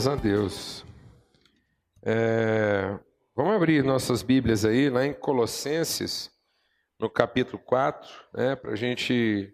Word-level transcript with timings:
Graças 0.00 0.18
a 0.18 0.22
Deus. 0.22 0.84
É, 2.02 2.98
vamos 3.36 3.54
abrir 3.54 3.84
nossas 3.84 4.22
Bíblias 4.22 4.64
aí, 4.64 4.88
lá 4.88 5.04
em 5.04 5.12
Colossenses, 5.12 6.30
no 6.98 7.10
capítulo 7.10 7.58
4, 7.58 8.08
né, 8.32 8.56
para 8.56 8.72
a 8.72 8.76
gente 8.76 9.52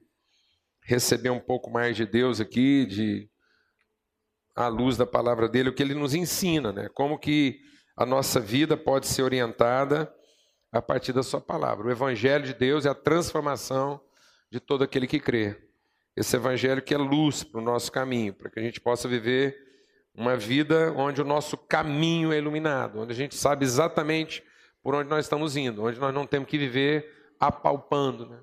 receber 0.84 1.30
um 1.30 1.40
pouco 1.40 1.68
mais 1.68 1.96
de 1.96 2.06
Deus 2.06 2.40
aqui, 2.40 2.86
de 2.86 3.28
à 4.54 4.68
luz 4.68 4.96
da 4.96 5.04
palavra 5.04 5.48
dele, 5.48 5.70
o 5.70 5.74
que 5.74 5.82
ele 5.82 5.94
nos 5.94 6.14
ensina, 6.14 6.72
né? 6.72 6.88
Como 6.94 7.18
que 7.18 7.58
a 7.96 8.06
nossa 8.06 8.38
vida 8.38 8.76
pode 8.76 9.08
ser 9.08 9.22
orientada 9.22 10.14
a 10.70 10.80
partir 10.80 11.12
da 11.12 11.24
sua 11.24 11.40
palavra. 11.40 11.88
O 11.88 11.90
evangelho 11.90 12.44
de 12.44 12.54
Deus 12.54 12.86
é 12.86 12.88
a 12.88 12.94
transformação 12.94 14.00
de 14.48 14.60
todo 14.60 14.84
aquele 14.84 15.08
que 15.08 15.18
crê. 15.18 15.60
Esse 16.14 16.36
evangelho 16.36 16.82
que 16.82 16.94
é 16.94 16.98
luz 16.98 17.42
para 17.42 17.60
o 17.60 17.64
nosso 17.64 17.90
caminho, 17.90 18.32
para 18.32 18.48
que 18.48 18.60
a 18.60 18.62
gente 18.62 18.80
possa 18.80 19.08
viver 19.08 19.65
uma 20.16 20.36
vida 20.36 20.92
onde 20.96 21.20
o 21.20 21.24
nosso 21.24 21.56
caminho 21.56 22.32
é 22.32 22.38
iluminado, 22.38 23.00
onde 23.00 23.12
a 23.12 23.16
gente 23.16 23.34
sabe 23.34 23.64
exatamente 23.64 24.42
por 24.82 24.94
onde 24.94 25.10
nós 25.10 25.26
estamos 25.26 25.56
indo, 25.56 25.84
onde 25.84 26.00
nós 26.00 26.14
não 26.14 26.26
temos 26.26 26.48
que 26.48 26.56
viver 26.56 27.12
apalpando, 27.38 28.26
né? 28.26 28.38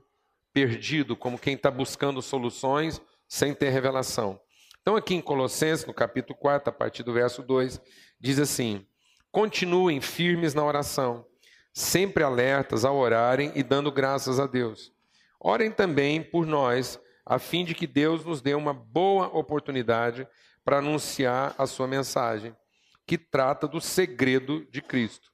perdido, 0.53 1.15
como 1.15 1.39
quem 1.39 1.55
está 1.55 1.71
buscando 1.71 2.21
soluções 2.21 3.01
sem 3.27 3.55
ter 3.55 3.69
revelação. 3.69 4.39
Então, 4.81 4.95
aqui 4.95 5.15
em 5.15 5.21
Colossenses, 5.21 5.85
no 5.85 5.93
capítulo 5.93 6.37
4, 6.37 6.69
a 6.69 6.73
partir 6.73 7.01
do 7.01 7.11
verso 7.11 7.41
2, 7.41 7.81
diz 8.19 8.37
assim: 8.37 8.85
Continuem 9.31 9.99
firmes 9.99 10.53
na 10.53 10.63
oração, 10.63 11.25
sempre 11.73 12.23
alertas 12.23 12.85
a 12.85 12.91
orarem 12.91 13.51
e 13.55 13.63
dando 13.63 13.91
graças 13.91 14.39
a 14.39 14.45
Deus. 14.45 14.91
Orem 15.39 15.71
também 15.71 16.21
por 16.21 16.45
nós, 16.45 16.99
a 17.25 17.39
fim 17.39 17.65
de 17.65 17.73
que 17.73 17.87
Deus 17.87 18.23
nos 18.23 18.41
dê 18.41 18.53
uma 18.53 18.73
boa 18.73 19.27
oportunidade 19.27 20.27
para 20.63 20.77
anunciar 20.77 21.53
a 21.57 21.65
sua 21.65 21.87
mensagem, 21.87 22.55
que 23.05 23.17
trata 23.17 23.67
do 23.67 23.81
segredo 23.81 24.65
de 24.71 24.81
Cristo. 24.81 25.31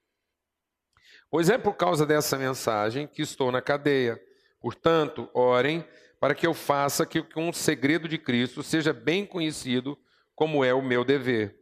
Pois 1.30 1.50
é 1.50 1.58
por 1.58 1.76
causa 1.76 2.06
dessa 2.06 2.38
mensagem 2.38 3.08
que 3.08 3.22
estou 3.22 3.52
na 3.52 3.62
cadeia. 3.62 4.20
Portanto, 4.60 5.30
orem 5.34 5.88
para 6.20 6.36
que 6.36 6.46
eu 6.46 6.54
faça 6.54 7.06
que 7.06 7.24
um 7.36 7.54
segredo 7.54 8.08
de 8.08 8.18
Cristo 8.18 8.64
seja 8.64 8.92
bem 8.92 9.26
conhecido, 9.26 9.98
como 10.36 10.66
é 10.66 10.74
o 10.74 10.82
meu 10.82 11.06
dever. 11.06 11.58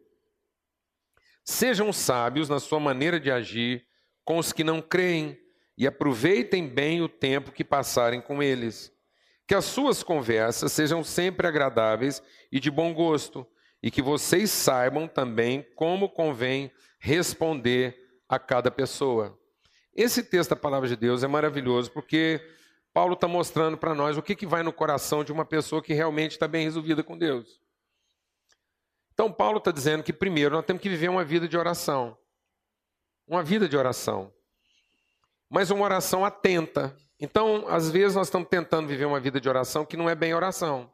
Sejam 1.44 1.94
sábios 1.94 2.50
na 2.50 2.60
sua 2.60 2.80
maneira 2.80 3.20
de 3.20 3.32
agir 3.32 3.86
com 4.24 4.38
os 4.38 4.52
que 4.52 4.64
não 4.64 4.82
creem 4.82 5.40
e 5.78 5.86
aproveitem 5.86 6.68
bem 6.68 7.02
o 7.02 7.08
tempo 7.08 7.52
que 7.52 7.64
passarem 7.64 8.20
com 8.20 8.42
eles. 8.42 8.92
Que 9.48 9.56
as 9.56 9.66
suas 9.66 10.04
conversas 10.04 10.72
sejam 10.72 11.04
sempre 11.04 11.48
agradáveis 11.48 12.22
e 12.52 12.60
de 12.60 12.72
bom 12.72 12.94
gosto, 12.94 13.48
e 13.82 13.92
que 13.92 14.02
vocês 14.02 14.50
saibam 14.50 15.08
também 15.08 15.66
como 15.76 16.10
convém 16.10 16.72
responder 17.00 17.96
a 18.28 18.40
cada 18.40 18.72
pessoa. 18.72 19.38
Esse 19.96 20.24
texto 20.24 20.52
da 20.52 20.56
palavra 20.56 20.88
de 20.88 20.96
Deus 20.96 21.24
é 21.24 21.28
maravilhoso 21.28 21.92
porque 21.92 22.42
Paulo 22.94 23.14
está 23.14 23.28
mostrando 23.28 23.78
para 23.78 23.94
nós 23.94 24.18
o 24.18 24.22
que, 24.22 24.36
que 24.36 24.46
vai 24.46 24.64
no 24.64 24.74
coração 24.74 25.24
de 25.24 25.32
uma 25.32 25.46
pessoa 25.46 25.82
que 25.82 25.94
realmente 25.94 26.32
está 26.32 26.48
bem 26.48 26.64
resolvida 26.64 27.04
com 27.04 27.18
Deus. 27.18 27.62
Então, 29.14 29.32
Paulo 29.32 29.58
está 29.58 29.72
dizendo 29.72 30.04
que, 30.04 30.14
primeiro, 30.14 30.56
nós 30.56 30.66
temos 30.66 30.82
que 30.82 30.90
viver 30.90 31.10
uma 31.10 31.24
vida 31.24 31.48
de 31.48 31.58
oração. 31.58 32.16
Uma 33.28 33.42
vida 33.42 33.68
de 33.68 33.76
oração. 33.76 34.32
Mas 35.50 35.72
uma 35.72 35.84
oração 35.84 36.24
atenta. 36.24 36.96
Então, 37.20 37.68
às 37.68 37.90
vezes, 37.90 38.16
nós 38.16 38.28
estamos 38.28 38.48
tentando 38.48 38.88
viver 38.88 39.06
uma 39.06 39.20
vida 39.20 39.42
de 39.42 39.50
oração 39.50 39.86
que 39.86 39.98
não 39.98 40.08
é 40.08 40.14
bem 40.14 40.36
oração. 40.36 40.92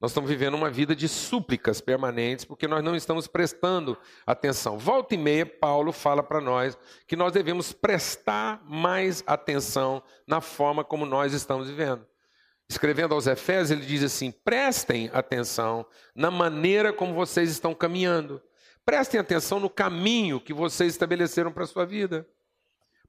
Nós 0.00 0.12
estamos 0.12 0.30
vivendo 0.30 0.54
uma 0.54 0.70
vida 0.70 0.94
de 0.94 1.08
súplicas 1.08 1.80
permanentes, 1.80 2.44
porque 2.44 2.68
nós 2.68 2.84
não 2.84 2.94
estamos 2.94 3.26
prestando 3.26 3.98
atenção. 4.24 4.78
Volta 4.78 5.16
e 5.16 5.18
meia, 5.18 5.44
Paulo 5.44 5.90
fala 5.90 6.22
para 6.22 6.40
nós 6.40 6.78
que 7.04 7.16
nós 7.16 7.32
devemos 7.32 7.72
prestar 7.72 8.62
mais 8.64 9.24
atenção 9.26 10.00
na 10.24 10.40
forma 10.40 10.84
como 10.84 11.04
nós 11.04 11.32
estamos 11.32 11.68
vivendo. 11.68 12.06
Escrevendo 12.70 13.12
aos 13.12 13.26
Efésios, 13.26 13.72
ele 13.72 13.84
diz 13.84 14.04
assim: 14.04 14.30
prestem 14.30 15.10
atenção 15.12 15.84
na 16.14 16.30
maneira 16.30 16.92
como 16.92 17.12
vocês 17.12 17.50
estão 17.50 17.74
caminhando. 17.74 18.40
Prestem 18.84 19.18
atenção 19.18 19.58
no 19.58 19.68
caminho 19.68 20.40
que 20.40 20.52
vocês 20.52 20.92
estabeleceram 20.92 21.50
para 21.50 21.64
a 21.64 21.66
sua 21.66 21.84
vida, 21.84 22.24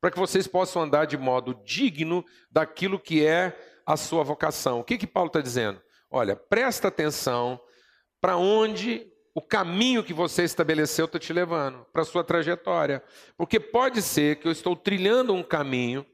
para 0.02 0.10
que 0.10 0.18
vocês 0.18 0.48
possam 0.48 0.82
andar 0.82 1.06
de 1.06 1.18
modo 1.18 1.54
digno 1.64 2.26
daquilo 2.50 3.00
que 3.00 3.24
é 3.24 3.56
a 3.86 3.96
sua 3.96 4.24
vocação. 4.24 4.80
O 4.80 4.84
que, 4.84 4.98
que 4.98 5.08
Paulo 5.08 5.28
está 5.28 5.40
dizendo? 5.40 5.80
Olha, 6.12 6.36
presta 6.36 6.88
atenção 6.88 7.60
para 8.20 8.36
onde 8.36 9.08
o 9.34 9.42
caminho 9.42 10.04
que 10.04 10.14
você 10.14 10.44
estabeleceu 10.44 11.06
está 11.06 11.20
te 11.20 11.32
levando, 11.32 11.86
para 11.94 12.02
a 12.02 12.06
sua 12.06 12.24
trajetória. 12.24 13.04
Porque 13.38 13.60
pode 13.60 14.02
ser 14.02 14.38
que 14.38 14.48
eu 14.48 14.52
estou 14.52 14.76
trilhando 14.76 15.34
um 15.34 15.44
caminho 15.44 16.06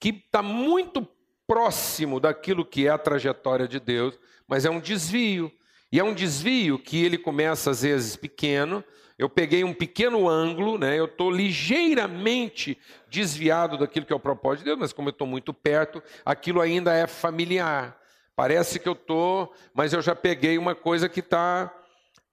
que 0.00 0.08
está 0.08 0.42
muito 0.42 1.06
próximo 1.46 2.18
daquilo 2.18 2.64
que 2.64 2.86
é 2.86 2.90
a 2.90 2.98
trajetória 2.98 3.68
de 3.68 3.78
Deus, 3.78 4.18
mas 4.46 4.64
é 4.64 4.70
um 4.70 4.80
desvio. 4.80 5.52
E 5.90 6.00
é 6.00 6.04
um 6.04 6.14
desvio 6.14 6.78
que 6.78 7.04
ele 7.04 7.16
começa 7.16 7.70
às 7.70 7.82
vezes 7.82 8.16
pequeno. 8.16 8.82
Eu 9.16 9.28
peguei 9.28 9.62
um 9.62 9.72
pequeno 9.74 10.28
ângulo, 10.28 10.76
né? 10.76 10.98
eu 10.98 11.04
estou 11.04 11.30
ligeiramente 11.30 12.76
desviado 13.08 13.78
daquilo 13.78 14.04
que 14.04 14.12
é 14.12 14.16
o 14.16 14.20
propósito 14.20 14.64
de 14.64 14.70
Deus, 14.70 14.78
mas 14.78 14.92
como 14.92 15.08
eu 15.08 15.12
estou 15.12 15.26
muito 15.26 15.54
perto, 15.54 16.02
aquilo 16.24 16.60
ainda 16.60 16.92
é 16.92 17.06
familiar. 17.06 18.01
Parece 18.34 18.78
que 18.78 18.88
eu 18.88 18.94
estou, 18.94 19.52
mas 19.74 19.92
eu 19.92 20.00
já 20.00 20.14
peguei 20.14 20.56
uma 20.58 20.74
coisa 20.74 21.08
que 21.08 21.20
está 21.20 21.72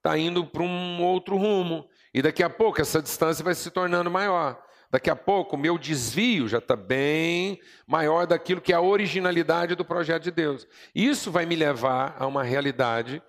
tá 0.02 0.18
indo 0.18 0.46
para 0.46 0.64
um 0.64 1.04
outro 1.04 1.38
rumo. 1.38 1.88
E 2.14 2.22
daqui 2.22 2.42
a 2.42 2.50
pouco 2.50 2.82
essa 2.82 3.02
distância 3.02 3.44
vai 3.44 3.54
se 3.54 3.70
tornando 3.70 4.10
maior. 4.10 4.62
Daqui 4.92 5.10
a 5.10 5.16
pouco 5.16 5.56
o 5.56 5.60
meu 5.60 5.78
desvio 5.78 6.48
já 6.48 6.58
está 6.58 6.76
bem 6.76 7.60
maior 7.86 8.26
daquilo 8.26 8.60
que 8.60 8.74
é 8.74 8.76
a 8.76 8.82
originalidade 8.82 9.76
do 9.76 9.86
projeto 9.86 10.24
de 10.24 10.32
Deus. 10.32 10.68
Isso 10.96 11.30
vai 11.30 11.46
me 11.46 11.56
levar 11.56 12.16
a 12.18 12.26
uma 12.26 12.44
realidade 12.44 13.22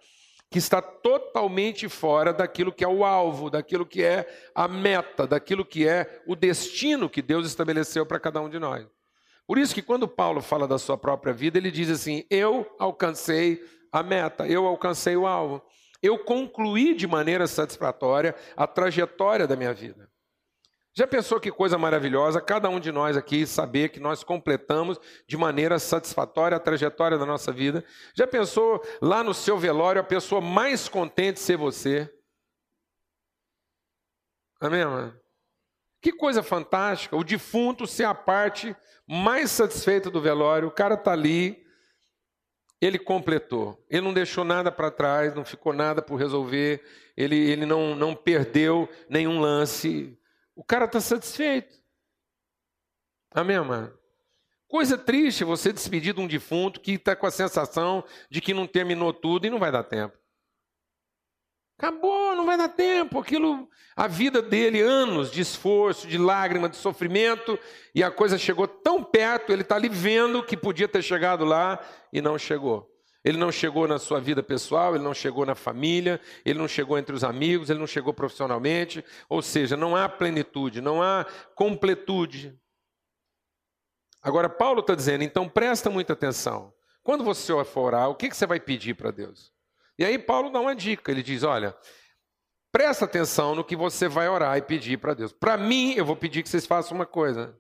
que 0.51 0.59
está 0.59 0.81
totalmente 0.81 1.89
fora 1.89 2.33
daquilo 2.33 2.73
que 2.73 2.83
é 2.83 2.89
o 2.89 3.05
alvo, 3.05 3.51
daquilo 3.51 3.87
que 3.87 4.03
é 4.03 4.27
a 4.55 4.67
meta, 4.67 5.27
daquilo 5.27 5.65
que 5.65 5.87
é 5.87 6.23
o 6.27 6.35
destino 6.35 7.11
que 7.11 7.23
Deus 7.23 7.47
estabeleceu 7.47 8.07
para 8.07 8.19
cada 8.19 8.41
um 8.41 8.49
de 8.49 8.59
nós. 8.59 8.87
Por 9.51 9.59
isso 9.59 9.75
que 9.75 9.83
quando 9.83 10.07
Paulo 10.07 10.41
fala 10.41 10.69
da 10.69 10.79
sua 10.79 10.97
própria 10.97 11.33
vida, 11.33 11.59
ele 11.59 11.73
diz 11.73 11.91
assim: 11.91 12.25
Eu 12.31 12.73
alcancei 12.79 13.61
a 13.91 14.01
meta, 14.01 14.47
eu 14.47 14.65
alcancei 14.65 15.17
o 15.17 15.27
alvo, 15.27 15.61
eu 16.01 16.17
concluí 16.21 16.95
de 16.95 17.05
maneira 17.09 17.49
satisfatória 17.49 18.37
a 18.57 18.65
trajetória 18.65 19.49
da 19.49 19.57
minha 19.57 19.75
vida. 19.75 20.09
Já 20.95 21.05
pensou 21.05 21.41
que 21.41 21.51
coisa 21.51 21.77
maravilhosa 21.77 22.41
cada 22.41 22.69
um 22.69 22.79
de 22.79 22.93
nós 22.93 23.17
aqui 23.17 23.45
saber 23.45 23.89
que 23.89 23.99
nós 23.99 24.23
completamos 24.23 25.01
de 25.27 25.37
maneira 25.37 25.81
satisfatória 25.81 26.57
a 26.57 26.61
trajetória 26.61 27.19
da 27.19 27.27
nossa 27.27 27.51
vida? 27.51 27.85
Já 28.15 28.29
pensou 28.29 28.81
lá 29.03 29.25
no 29.25 29.35
seu 29.35 29.59
velório 29.59 30.01
a 30.01 30.05
pessoa 30.05 30.41
mais 30.41 30.89
contente 30.89 31.41
ser 31.41 31.57
você? 31.57 32.09
Amém, 34.61 34.85
mano? 34.85 35.20
Que 36.01 36.13
coisa 36.13 36.43
fantástica, 36.43 37.17
o 37.17 37.25
defunto 37.25 37.87
ser 37.87 38.05
a 38.05 38.15
parte 38.15 38.75
mais 39.07 39.51
satisfeita 39.51 40.11
do 40.11 40.21
velório, 40.21 40.69
o 40.69 40.73
cara 40.73 40.95
está 40.95 41.13
ali, 41.13 41.67
ele 42.81 42.99
completou, 42.99 43.85
ele 43.91 44.03
não 44.03 44.15
deixou 44.15 44.43
nada 44.43 44.73
para 44.73 44.91
trás, 44.91 45.35
não 45.35 45.45
ficou 45.45 45.73
nada 45.73 46.01
por 46.01 46.17
resolver, 46.17 46.83
ele, 47.17 47.37
ele 47.37 47.67
não, 47.67 47.95
não 47.95 48.15
perdeu 48.15 48.89
nenhum 49.09 49.39
lance, 49.41 50.19
o 50.55 50.65
cara 50.65 50.87
está 50.87 51.01
satisfeito. 51.01 51.79
Amém, 53.33 53.57
amado? 53.57 53.99
Coisa 54.67 54.97
triste 54.97 55.43
você 55.43 55.73
despedir 55.73 56.15
de 56.15 56.21
um 56.21 56.27
defunto 56.27 56.81
que 56.81 56.93
está 56.93 57.17
com 57.17 57.27
a 57.27 57.31
sensação 57.31 58.05
de 58.31 58.41
que 58.41 58.55
não 58.55 58.67
terminou 58.67 59.13
tudo 59.13 59.47
e 59.47 59.51
não 59.51 59.59
vai 59.59 59.73
dar 59.73 59.83
tempo. 59.83 60.20
Acabou, 61.81 62.37
não 62.37 62.45
vai 62.45 62.59
dar 62.59 62.69
tempo. 62.69 63.19
Aquilo, 63.19 63.67
a 63.97 64.07
vida 64.07 64.43
dele, 64.43 64.83
anos 64.83 65.31
de 65.31 65.41
esforço, 65.41 66.07
de 66.07 66.19
lágrima, 66.19 66.69
de 66.69 66.77
sofrimento, 66.77 67.59
e 67.95 68.05
a 68.05 68.11
coisa 68.11 68.37
chegou 68.37 68.69
tão 68.69 69.03
perto, 69.03 69.51
ele 69.51 69.63
está 69.63 69.77
ali 69.77 69.89
vendo 69.89 70.43
que 70.43 70.59
podia 70.59 70.87
ter 70.87 71.01
chegado 71.01 71.43
lá 71.43 71.81
e 72.13 72.21
não 72.21 72.37
chegou. 72.37 72.87
Ele 73.25 73.39
não 73.39 73.51
chegou 73.51 73.89
na 73.89 73.99
sua 73.99 74.21
vida 74.21 74.43
pessoal, 74.43 74.95
ele 74.95 75.03
não 75.03 75.15
chegou 75.15 75.47
na 75.47 75.55
família, 75.55 76.21
ele 76.45 76.59
não 76.59 76.69
chegou 76.69 76.99
entre 76.99 77.15
os 77.15 77.25
amigos, 77.25 77.71
ele 77.71 77.79
não 77.79 77.87
chegou 77.87 78.13
profissionalmente. 78.13 79.03
Ou 79.27 79.41
seja, 79.41 79.75
não 79.75 79.97
há 79.97 80.07
plenitude, 80.07 80.83
não 80.83 81.03
há 81.03 81.25
completude. 81.55 82.55
Agora, 84.21 84.51
Paulo 84.51 84.81
está 84.81 84.95
dizendo, 84.95 85.25
então 85.25 85.49
presta 85.49 85.89
muita 85.89 86.13
atenção. 86.13 86.75
Quando 87.03 87.25
você 87.25 87.53
for 87.65 87.87
orar, 87.87 88.11
o 88.11 88.15
que, 88.15 88.29
que 88.29 88.37
você 88.37 88.47
vai 88.47 88.61
pedir 88.61 88.93
para 88.93 89.11
Deus? 89.11 89.51
E 90.01 90.05
aí 90.05 90.19
Paulo 90.19 90.49
dá 90.49 90.59
uma 90.59 90.75
dica, 90.75 91.13
ele 91.13 91.23
diz: 91.23 91.43
olha, 91.43 91.77
presta 92.73 93.05
atenção 93.05 93.55
no 93.55 93.63
que 93.63 93.77
você 93.77 94.09
vai 94.09 94.31
orar 94.31 94.57
e 94.57 94.63
pedir 94.63 94.97
para 94.97 95.13
Deus. 95.13 95.31
Para 95.31 95.59
mim, 95.59 95.93
eu 95.95 96.07
vou 96.07 96.17
pedir 96.17 96.43
que 96.43 96.49
vocês 96.49 96.65
façam 96.65 96.97
uma 96.97 97.05
coisa. 97.05 97.55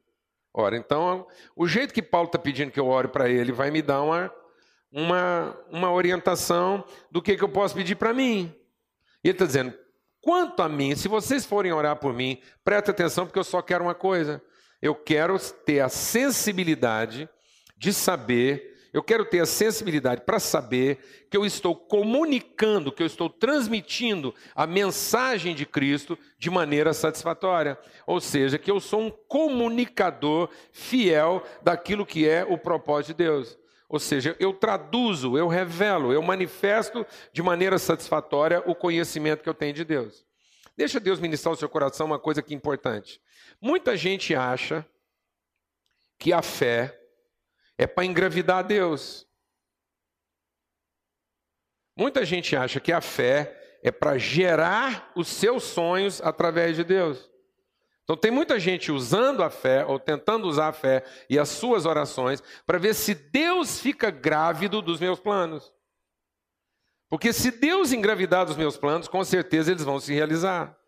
Ora, 0.50 0.74
então, 0.74 1.26
o 1.54 1.68
jeito 1.68 1.92
que 1.92 2.00
Paulo 2.00 2.28
está 2.28 2.38
pedindo 2.38 2.72
que 2.72 2.80
eu 2.80 2.86
ore 2.86 3.08
para 3.08 3.28
ele 3.28 3.52
vai 3.52 3.70
me 3.70 3.82
dar 3.82 4.00
uma, 4.00 4.34
uma, 4.90 5.54
uma 5.70 5.92
orientação 5.92 6.82
do 7.10 7.20
que, 7.20 7.36
que 7.36 7.44
eu 7.44 7.48
posso 7.48 7.74
pedir 7.74 7.96
para 7.96 8.14
mim. 8.14 8.50
E 9.22 9.28
ele 9.28 9.34
está 9.34 9.44
dizendo: 9.44 9.74
quanto 10.22 10.62
a 10.62 10.68
mim, 10.68 10.96
se 10.96 11.08
vocês 11.08 11.44
forem 11.44 11.74
orar 11.74 11.96
por 11.96 12.14
mim, 12.14 12.40
preste 12.64 12.90
atenção, 12.90 13.26
porque 13.26 13.38
eu 13.38 13.44
só 13.44 13.60
quero 13.60 13.84
uma 13.84 13.94
coisa. 13.94 14.42
Eu 14.80 14.94
quero 14.94 15.38
ter 15.38 15.80
a 15.80 15.90
sensibilidade 15.90 17.28
de 17.76 17.92
saber 17.92 18.79
eu 18.92 19.02
quero 19.02 19.24
ter 19.24 19.40
a 19.40 19.46
sensibilidade 19.46 20.22
para 20.22 20.40
saber 20.40 21.26
que 21.30 21.36
eu 21.36 21.46
estou 21.46 21.76
comunicando, 21.76 22.90
que 22.90 23.02
eu 23.02 23.06
estou 23.06 23.30
transmitindo 23.30 24.34
a 24.54 24.66
mensagem 24.66 25.54
de 25.54 25.64
Cristo 25.64 26.18
de 26.38 26.50
maneira 26.50 26.92
satisfatória. 26.92 27.78
Ou 28.06 28.20
seja, 28.20 28.58
que 28.58 28.70
eu 28.70 28.80
sou 28.80 29.02
um 29.02 29.10
comunicador 29.10 30.48
fiel 30.72 31.42
daquilo 31.62 32.04
que 32.04 32.28
é 32.28 32.44
o 32.44 32.58
propósito 32.58 33.08
de 33.08 33.24
Deus. 33.24 33.58
Ou 33.88 33.98
seja, 33.98 34.36
eu 34.40 34.52
traduzo, 34.52 35.36
eu 35.36 35.46
revelo, 35.48 36.12
eu 36.12 36.22
manifesto 36.22 37.06
de 37.32 37.42
maneira 37.42 37.78
satisfatória 37.78 38.62
o 38.66 38.74
conhecimento 38.74 39.42
que 39.42 39.48
eu 39.48 39.54
tenho 39.54 39.74
de 39.74 39.84
Deus. 39.84 40.24
Deixa 40.76 40.98
Deus 40.98 41.20
ministrar 41.20 41.52
o 41.52 41.56
seu 41.56 41.68
coração 41.68 42.06
uma 42.06 42.18
coisa 42.18 42.42
que 42.42 42.54
é 42.54 42.56
importante. 42.56 43.20
Muita 43.60 43.96
gente 43.96 44.34
acha 44.34 44.86
que 46.18 46.32
a 46.32 46.42
fé 46.42 46.99
é 47.80 47.86
para 47.86 48.04
engravidar 48.04 48.62
Deus. 48.62 49.26
Muita 51.96 52.26
gente 52.26 52.54
acha 52.54 52.78
que 52.78 52.92
a 52.92 53.00
fé 53.00 53.78
é 53.82 53.90
para 53.90 54.18
gerar 54.18 55.10
os 55.16 55.28
seus 55.28 55.62
sonhos 55.62 56.20
através 56.20 56.76
de 56.76 56.84
Deus. 56.84 57.30
Então 58.04 58.18
tem 58.18 58.30
muita 58.30 58.60
gente 58.60 58.92
usando 58.92 59.42
a 59.42 59.48
fé 59.48 59.82
ou 59.86 59.98
tentando 59.98 60.46
usar 60.46 60.68
a 60.68 60.72
fé 60.74 61.02
e 61.30 61.38
as 61.38 61.48
suas 61.48 61.86
orações 61.86 62.42
para 62.66 62.78
ver 62.78 62.94
se 62.94 63.14
Deus 63.14 63.80
fica 63.80 64.10
grávido 64.10 64.82
dos 64.82 65.00
meus 65.00 65.18
planos. 65.18 65.72
Porque 67.08 67.32
se 67.32 67.50
Deus 67.50 67.92
engravidar 67.92 68.44
dos 68.44 68.58
meus 68.58 68.76
planos, 68.76 69.08
com 69.08 69.24
certeza 69.24 69.70
eles 69.70 69.84
vão 69.84 69.98
se 69.98 70.12
realizar. 70.12 70.78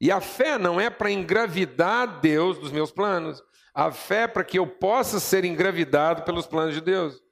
E 0.00 0.10
a 0.10 0.20
fé 0.20 0.58
não 0.58 0.80
é 0.80 0.90
para 0.90 1.12
engravidar 1.12 2.20
Deus 2.20 2.58
dos 2.58 2.72
meus 2.72 2.90
planos. 2.90 3.40
A 3.74 3.90
fé 3.90 4.22
é 4.22 4.26
para 4.26 4.44
que 4.44 4.58
eu 4.58 4.66
possa 4.66 5.18
ser 5.18 5.44
engravidado 5.44 6.22
pelos 6.22 6.46
planos 6.46 6.74
de 6.74 6.80
Deus. 6.80 7.22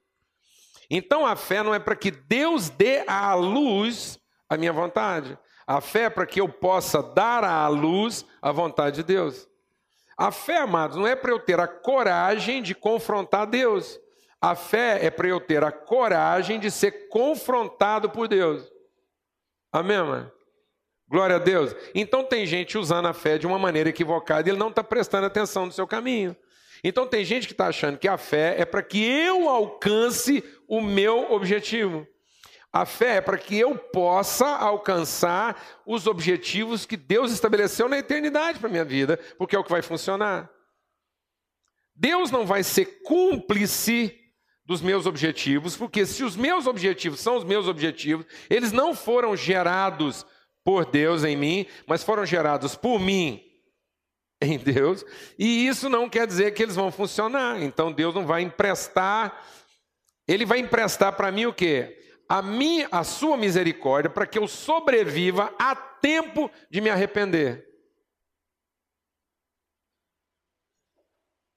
Então 0.89 1.25
a 1.25 1.35
fé 1.35 1.63
não 1.63 1.73
é 1.73 1.79
para 1.79 1.95
que 1.95 2.11
Deus 2.11 2.69
dê 2.69 3.03
à 3.07 3.33
luz 3.33 4.19
a 4.49 4.57
minha 4.57 4.73
vontade. 4.73 5.37
A 5.65 5.79
fé 5.79 6.03
é 6.03 6.09
para 6.09 6.25
que 6.25 6.41
eu 6.41 6.49
possa 6.49 7.01
dar 7.01 7.43
à 7.43 7.67
luz 7.67 8.25
a 8.41 8.51
vontade 8.51 8.97
de 8.97 9.03
Deus. 9.03 9.47
A 10.17 10.31
fé, 10.31 10.57
amados, 10.57 10.97
não 10.97 11.07
é 11.07 11.15
para 11.15 11.31
eu 11.31 11.39
ter 11.39 11.59
a 11.59 11.67
coragem 11.67 12.61
de 12.61 12.75
confrontar 12.75 13.47
Deus. 13.47 13.99
A 14.39 14.55
fé 14.55 15.05
é 15.05 15.09
para 15.09 15.27
eu 15.27 15.39
ter 15.39 15.63
a 15.63 15.71
coragem 15.71 16.59
de 16.59 16.69
ser 16.69 17.07
confrontado 17.09 18.09
por 18.09 18.27
Deus. 18.27 18.69
Amém, 19.71 19.97
mano? 19.97 20.31
Glória 21.11 21.35
a 21.35 21.39
Deus. 21.39 21.75
Então 21.93 22.23
tem 22.23 22.45
gente 22.45 22.77
usando 22.77 23.05
a 23.05 23.13
fé 23.13 23.37
de 23.37 23.45
uma 23.45 23.59
maneira 23.59 23.89
equivocada 23.89 24.47
e 24.47 24.51
ele 24.51 24.57
não 24.57 24.69
está 24.69 24.81
prestando 24.81 25.25
atenção 25.27 25.65
no 25.65 25.71
seu 25.73 25.85
caminho. 25.85 26.33
Então 26.81 27.05
tem 27.05 27.25
gente 27.25 27.47
que 27.47 27.53
está 27.53 27.67
achando 27.67 27.97
que 27.97 28.07
a 28.07 28.17
fé 28.17 28.55
é 28.57 28.63
para 28.63 28.81
que 28.81 29.03
eu 29.03 29.49
alcance 29.49 30.41
o 30.69 30.79
meu 30.79 31.33
objetivo. 31.33 32.07
A 32.71 32.85
fé 32.85 33.17
é 33.17 33.21
para 33.21 33.37
que 33.37 33.59
eu 33.59 33.75
possa 33.75 34.47
alcançar 34.47 35.81
os 35.85 36.07
objetivos 36.07 36.85
que 36.85 36.95
Deus 36.95 37.33
estabeleceu 37.33 37.89
na 37.89 37.97
eternidade 37.97 38.59
para 38.59 38.69
minha 38.69 38.85
vida, 38.85 39.19
porque 39.37 39.53
é 39.53 39.59
o 39.59 39.65
que 39.65 39.69
vai 39.69 39.81
funcionar. 39.81 40.49
Deus 41.93 42.31
não 42.31 42.45
vai 42.45 42.63
ser 42.63 43.01
cúmplice 43.03 44.17
dos 44.65 44.81
meus 44.81 45.05
objetivos, 45.05 45.75
porque 45.75 46.05
se 46.05 46.23
os 46.23 46.37
meus 46.37 46.65
objetivos 46.67 47.19
são 47.19 47.35
os 47.35 47.43
meus 47.43 47.67
objetivos, 47.67 48.25
eles 48.49 48.71
não 48.71 48.95
foram 48.95 49.35
gerados 49.35 50.25
por 50.63 50.85
Deus 50.85 51.23
em 51.23 51.35
mim, 51.35 51.65
mas 51.87 52.03
foram 52.03 52.25
gerados 52.25 52.75
por 52.75 52.99
mim 52.99 53.43
em 54.41 54.57
Deus, 54.57 55.05
e 55.37 55.67
isso 55.67 55.87
não 55.87 56.09
quer 56.09 56.25
dizer 56.25 56.53
que 56.53 56.63
eles 56.63 56.75
vão 56.75 56.91
funcionar. 56.91 57.61
Então 57.61 57.91
Deus 57.91 58.15
não 58.15 58.25
vai 58.25 58.41
emprestar, 58.41 59.45
ele 60.27 60.45
vai 60.45 60.59
emprestar 60.59 61.15
para 61.15 61.31
mim 61.31 61.45
o 61.45 61.53
quê? 61.53 61.99
A 62.27 62.41
minha, 62.41 62.87
a 62.91 63.03
sua 63.03 63.37
misericórdia 63.37 64.09
para 64.09 64.25
que 64.25 64.39
eu 64.39 64.47
sobreviva 64.47 65.53
a 65.59 65.75
tempo 65.75 66.49
de 66.69 66.81
me 66.81 66.89
arrepender. 66.89 67.67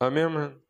Amém, 0.00 0.29
mano? 0.29 0.63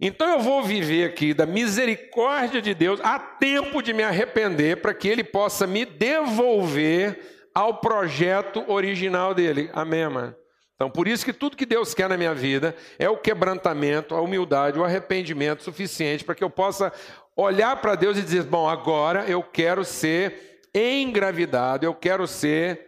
Então 0.00 0.28
eu 0.30 0.40
vou 0.40 0.62
viver 0.62 1.04
aqui 1.04 1.34
da 1.34 1.44
misericórdia 1.44 2.62
de 2.62 2.72
Deus 2.72 3.00
a 3.00 3.18
tempo 3.18 3.82
de 3.82 3.92
me 3.92 4.02
arrepender 4.02 4.80
para 4.80 4.94
que 4.94 5.08
Ele 5.08 5.24
possa 5.24 5.66
me 5.66 5.84
devolver 5.84 7.50
ao 7.52 7.80
projeto 7.80 8.64
original 8.70 9.34
dele. 9.34 9.68
Amém, 9.72 10.08
mano? 10.08 10.36
Então, 10.76 10.88
por 10.88 11.08
isso 11.08 11.24
que 11.24 11.32
tudo 11.32 11.56
que 11.56 11.66
Deus 11.66 11.92
quer 11.92 12.08
na 12.08 12.16
minha 12.16 12.32
vida 12.32 12.72
é 13.00 13.10
o 13.10 13.18
quebrantamento, 13.18 14.14
a 14.14 14.20
humildade, 14.20 14.78
o 14.78 14.84
arrependimento 14.84 15.64
suficiente 15.64 16.24
para 16.24 16.36
que 16.36 16.44
eu 16.44 16.48
possa 16.48 16.92
olhar 17.36 17.80
para 17.80 17.96
Deus 17.96 18.16
e 18.16 18.22
dizer: 18.22 18.44
bom, 18.44 18.68
agora 18.68 19.24
eu 19.28 19.42
quero 19.42 19.84
ser 19.84 20.60
engravidado, 20.72 21.84
eu 21.84 21.92
quero 21.92 22.28
ser, 22.28 22.86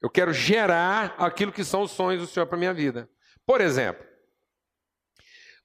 eu 0.00 0.08
quero 0.08 0.32
gerar 0.32 1.14
aquilo 1.18 1.52
que 1.52 1.62
são 1.62 1.82
os 1.82 1.90
sonhos 1.90 2.22
do 2.22 2.26
Senhor 2.26 2.46
para 2.46 2.56
minha 2.56 2.72
vida. 2.72 3.06
Por 3.44 3.60
exemplo, 3.60 4.05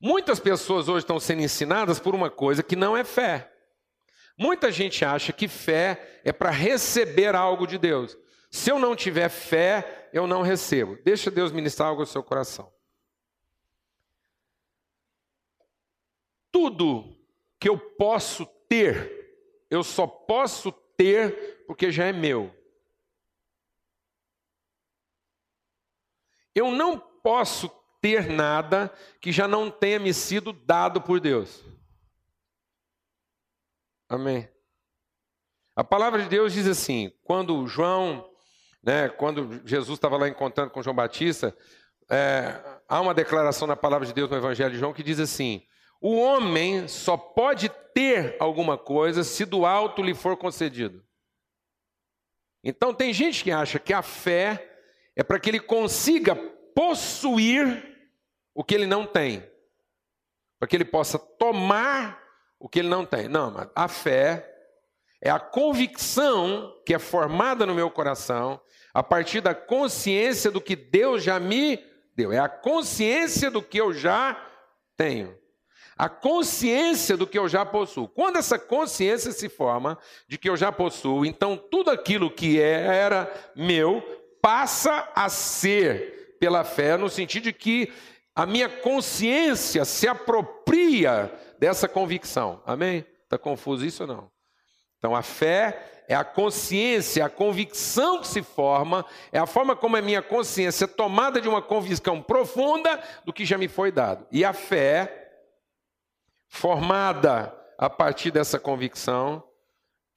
Muitas 0.01 0.39
pessoas 0.39 0.89
hoje 0.89 1.03
estão 1.03 1.19
sendo 1.19 1.43
ensinadas 1.43 1.99
por 1.99 2.15
uma 2.15 2.31
coisa 2.31 2.63
que 2.63 2.75
não 2.75 2.97
é 2.97 3.03
fé. 3.03 3.53
Muita 4.35 4.71
gente 4.71 5.05
acha 5.05 5.31
que 5.31 5.47
fé 5.47 6.21
é 6.23 6.33
para 6.33 6.49
receber 6.49 7.35
algo 7.35 7.67
de 7.67 7.77
Deus. 7.77 8.17
Se 8.49 8.71
eu 8.71 8.79
não 8.79 8.95
tiver 8.95 9.29
fé, 9.29 10.09
eu 10.11 10.25
não 10.25 10.41
recebo. 10.41 10.97
Deixa 11.03 11.29
Deus 11.29 11.51
ministrar 11.51 11.89
algo 11.89 12.01
ao 12.01 12.07
seu 12.07 12.23
coração. 12.23 12.73
Tudo 16.51 17.15
que 17.59 17.69
eu 17.69 17.77
posso 17.77 18.47
ter, 18.67 19.63
eu 19.69 19.83
só 19.83 20.07
posso 20.07 20.71
ter 20.97 21.63
porque 21.67 21.91
já 21.91 22.05
é 22.05 22.11
meu. 22.11 22.51
Eu 26.55 26.71
não 26.71 26.97
posso 26.97 27.69
ter 28.01 28.27
nada 28.27 28.91
que 29.21 29.31
já 29.31 29.47
não 29.47 29.69
tenha 29.69 29.99
me 29.99 30.13
sido 30.13 30.51
dado 30.51 30.99
por 30.99 31.19
Deus. 31.19 31.63
Amém. 34.09 34.49
A 35.75 35.83
palavra 35.83 36.21
de 36.21 36.27
Deus 36.27 36.51
diz 36.51 36.67
assim: 36.67 37.13
quando 37.23 37.65
João, 37.67 38.29
né, 38.83 39.07
quando 39.07 39.61
Jesus 39.65 39.97
estava 39.97 40.17
lá 40.17 40.27
encontrando 40.27 40.71
com 40.71 40.83
João 40.83 40.95
Batista, 40.95 41.55
é, 42.09 42.61
há 42.89 42.99
uma 42.99 43.13
declaração 43.13 43.67
na 43.67 43.75
palavra 43.75 44.05
de 44.05 44.13
Deus 44.13 44.29
no 44.29 44.35
Evangelho 44.35 44.71
de 44.71 44.79
João 44.79 44.91
que 44.91 45.03
diz 45.03 45.19
assim: 45.19 45.63
o 46.01 46.17
homem 46.17 46.87
só 46.87 47.15
pode 47.15 47.69
ter 47.93 48.35
alguma 48.39 48.77
coisa 48.77 49.23
se 49.23 49.45
do 49.45 49.65
alto 49.65 50.01
lhe 50.01 50.13
for 50.13 50.35
concedido. 50.35 51.05
Então 52.63 52.93
tem 52.93 53.13
gente 53.13 53.43
que 53.43 53.51
acha 53.51 53.79
que 53.79 53.93
a 53.93 54.01
fé 54.01 54.77
é 55.15 55.23
para 55.23 55.39
que 55.39 55.49
ele 55.49 55.59
consiga 55.59 56.35
possuir 56.35 57.90
o 58.53 58.63
que 58.63 58.75
ele 58.75 58.85
não 58.85 59.05
tem, 59.05 59.43
para 60.59 60.67
que 60.67 60.75
ele 60.75 60.85
possa 60.85 61.17
tomar 61.17 62.21
o 62.59 62.69
que 62.69 62.79
ele 62.79 62.89
não 62.89 63.05
tem. 63.05 63.27
Não, 63.27 63.51
mas 63.51 63.67
a 63.75 63.87
fé 63.87 64.47
é 65.21 65.29
a 65.29 65.39
convicção 65.39 66.73
que 66.85 66.93
é 66.93 66.99
formada 66.99 67.65
no 67.65 67.75
meu 67.75 67.89
coração 67.89 68.59
a 68.93 69.01
partir 69.01 69.41
da 69.41 69.55
consciência 69.55 70.51
do 70.51 70.59
que 70.59 70.75
Deus 70.75 71.23
já 71.23 71.39
me 71.39 71.79
deu. 72.15 72.31
É 72.31 72.39
a 72.39 72.49
consciência 72.49 73.49
do 73.49 73.61
que 73.61 73.79
eu 73.79 73.93
já 73.93 74.37
tenho. 74.97 75.37
A 75.97 76.09
consciência 76.09 77.15
do 77.15 77.27
que 77.27 77.37
eu 77.37 77.47
já 77.47 77.65
possuo. 77.65 78.07
Quando 78.07 78.37
essa 78.37 78.57
consciência 78.57 79.31
se 79.31 79.47
forma 79.47 79.97
de 80.27 80.37
que 80.37 80.49
eu 80.49 80.57
já 80.57 80.71
possuo, 80.71 81.25
então 81.25 81.55
tudo 81.55 81.91
aquilo 81.91 82.31
que 82.31 82.59
é, 82.59 82.85
era 82.85 83.31
meu 83.55 84.01
passa 84.41 85.11
a 85.15 85.29
ser 85.29 86.35
pela 86.39 86.63
fé, 86.63 86.97
no 86.97 87.07
sentido 87.07 87.43
de 87.43 87.53
que 87.53 87.93
a 88.35 88.45
minha 88.45 88.69
consciência 88.69 89.83
se 89.85 90.07
apropria 90.07 91.31
dessa 91.59 91.87
convicção. 91.87 92.61
Amém? 92.65 93.05
Está 93.23 93.37
confuso 93.37 93.85
isso 93.85 94.03
ou 94.03 94.07
não? 94.07 94.31
Então 94.97 95.15
a 95.15 95.21
fé 95.21 96.03
é 96.07 96.15
a 96.15 96.23
consciência, 96.23 97.25
a 97.25 97.29
convicção 97.29 98.19
que 98.19 98.27
se 98.27 98.41
forma, 98.43 99.05
é 99.31 99.39
a 99.39 99.45
forma 99.45 99.75
como 99.75 99.95
a 99.95 100.01
minha 100.01 100.21
consciência 100.21 100.85
é 100.85 100.87
tomada 100.87 101.39
de 101.39 101.47
uma 101.47 101.61
convicção 101.61 102.21
profunda 102.21 103.01
do 103.25 103.33
que 103.33 103.45
já 103.45 103.57
me 103.57 103.67
foi 103.67 103.91
dado. 103.91 104.27
E 104.31 104.43
a 104.43 104.53
fé, 104.53 105.31
formada 106.47 107.55
a 107.77 107.89
partir 107.89 108.31
dessa 108.31 108.59
convicção, 108.59 109.43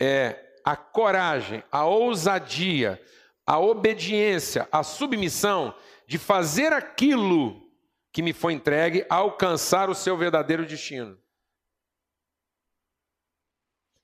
é 0.00 0.37
a 0.64 0.76
coragem, 0.76 1.62
a 1.71 1.85
ousadia, 1.85 3.00
a 3.47 3.59
obediência, 3.59 4.68
a 4.73 4.83
submissão 4.83 5.75
de 6.06 6.18
fazer 6.18 6.73
aquilo 6.73 7.63
que 8.14 8.23
me 8.23 8.33
foi 8.33 8.52
entregue 8.52 9.04
alcançar 9.11 9.90
o 9.90 9.94
seu 9.94 10.16
verdadeiro 10.16 10.64
destino. 10.64 11.21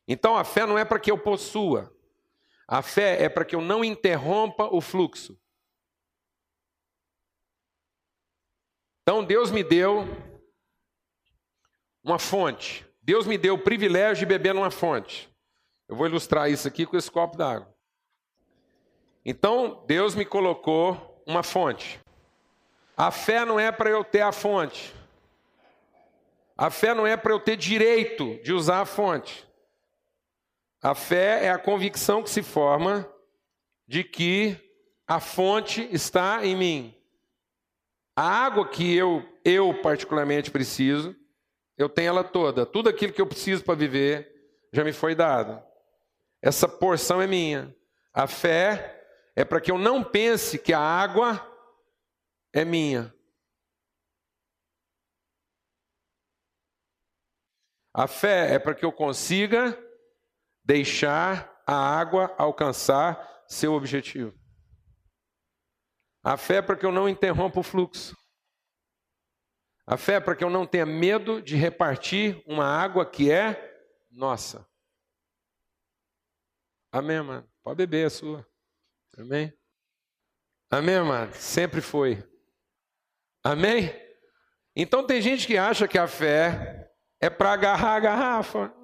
Então 0.09 0.37
a 0.37 0.43
fé 0.43 0.67
não 0.67 0.77
é 0.77 0.85
para 0.85 0.99
que 0.99 1.13
eu 1.13 1.17
possua, 1.17 1.97
a 2.67 2.83
fé 2.83 3.23
é 3.23 3.29
para 3.29 3.45
que 3.45 3.55
eu 3.55 3.61
não 3.61 3.85
interrompa 3.85 4.65
o 4.65 4.81
fluxo. 4.81 5.41
Então 9.03 9.25
Deus 9.25 9.53
me 9.53 9.63
deu 9.63 10.05
uma 12.03 12.19
fonte. 12.19 12.85
Deus 13.01 13.29
me 13.29 13.39
deu 13.39 13.55
o 13.55 13.63
privilégio 13.63 14.27
de 14.27 14.27
beber 14.27 14.53
numa 14.53 14.73
fonte. 14.73 15.33
Eu 15.89 15.95
vou 15.95 16.09
ilustrar 16.09 16.51
isso 16.51 16.67
aqui 16.67 16.85
com 16.85 16.97
esse 16.97 17.11
copo 17.11 17.37
d'água. 17.37 17.73
Então, 19.25 19.85
Deus 19.87 20.15
me 20.15 20.25
colocou 20.25 21.23
uma 21.27 21.43
fonte. 21.43 22.01
A 23.01 23.11
fé 23.11 23.47
não 23.47 23.59
é 23.59 23.73
para 23.73 23.89
eu 23.89 24.05
ter 24.05 24.21
a 24.21 24.31
fonte. 24.31 24.95
A 26.55 26.69
fé 26.69 26.93
não 26.93 27.07
é 27.07 27.17
para 27.17 27.33
eu 27.33 27.41
ter 27.41 27.57
direito 27.57 28.39
de 28.43 28.53
usar 28.53 28.83
a 28.83 28.85
fonte. 28.85 29.49
A 30.83 30.95
fé 30.95 31.47
é 31.47 31.51
a 31.51 31.57
convicção 31.57 32.23
que 32.23 32.29
se 32.29 32.43
forma 32.43 33.11
de 33.89 34.05
que 34.05 34.55
a 35.09 35.19
fonte 35.19 35.89
está 35.91 36.45
em 36.45 36.55
mim. 36.55 36.95
A 38.15 38.23
água 38.23 38.69
que 38.69 38.95
eu, 38.95 39.27
eu 39.47 39.73
particularmente 39.81 40.51
preciso, 40.51 41.17
eu 41.79 41.89
tenho 41.89 42.09
ela 42.09 42.23
toda. 42.23 42.67
Tudo 42.67 42.91
aquilo 42.91 43.15
que 43.15 43.23
eu 43.23 43.27
preciso 43.27 43.65
para 43.65 43.77
viver 43.77 44.31
já 44.75 44.85
me 44.85 44.93
foi 44.93 45.15
dado. 45.15 45.59
Essa 46.43 46.69
porção 46.69 47.23
é 47.23 47.27
minha. 47.27 47.75
A 48.13 48.27
fé 48.27 49.03
é 49.35 49.43
para 49.43 49.59
que 49.59 49.71
eu 49.71 49.79
não 49.79 50.05
pense 50.05 50.59
que 50.59 50.75
a 50.75 50.79
água 50.79 51.50
é 52.53 52.65
minha. 52.65 53.15
A 57.93 58.07
fé 58.07 58.55
é 58.55 58.59
para 58.59 58.75
que 58.75 58.85
eu 58.85 58.93
consiga 58.93 59.77
deixar 60.65 61.63
a 61.67 61.75
água 61.75 62.35
alcançar 62.39 63.45
seu 63.47 63.75
objetivo. 63.75 64.39
A 66.23 66.37
fé 66.37 66.57
é 66.57 66.63
para 66.63 66.77
que 66.77 66.87
eu 66.87 66.93
não 66.93 67.09
interrompa 67.09 67.61
o 67.61 67.63
fluxo. 67.63 68.17
A 69.87 69.97
fé 69.97 70.15
é 70.15 70.21
para 70.21 70.37
que 70.37 70.45
eu 70.45 70.51
não 70.51 70.67
tenha 70.67 70.87
medo 70.87 71.43
de 71.43 71.57
repartir 71.57 72.43
uma 72.47 72.65
água 72.65 73.05
que 73.05 73.31
é 73.31 73.69
nossa. 74.11 74.69
Amém, 76.93 77.23
mano? 77.23 77.49
Pode 77.63 77.77
beber 77.77 78.07
a 78.07 78.11
sua. 78.11 78.47
Amém? 79.19 79.53
Amém, 80.71 81.01
mano? 81.03 81.33
Sempre 81.35 81.81
foi. 81.81 82.30
Amém? 83.43 83.91
Então 84.75 85.07
tem 85.07 85.21
gente 85.21 85.47
que 85.47 85.57
acha 85.57 85.89
que 85.89 85.99
a 85.99 86.07
fé 86.07 86.91
é 87.19 87.29
para 87.29 87.53
agarrar 87.53 87.97
a 87.97 88.01
garrafa. 88.01 88.75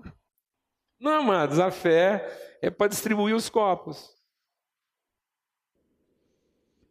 Não, 0.98 1.20
amados, 1.20 1.58
a 1.58 1.70
fé 1.70 2.58
é 2.62 2.70
para 2.70 2.88
distribuir 2.88 3.34
os 3.34 3.48
copos. 3.48 4.16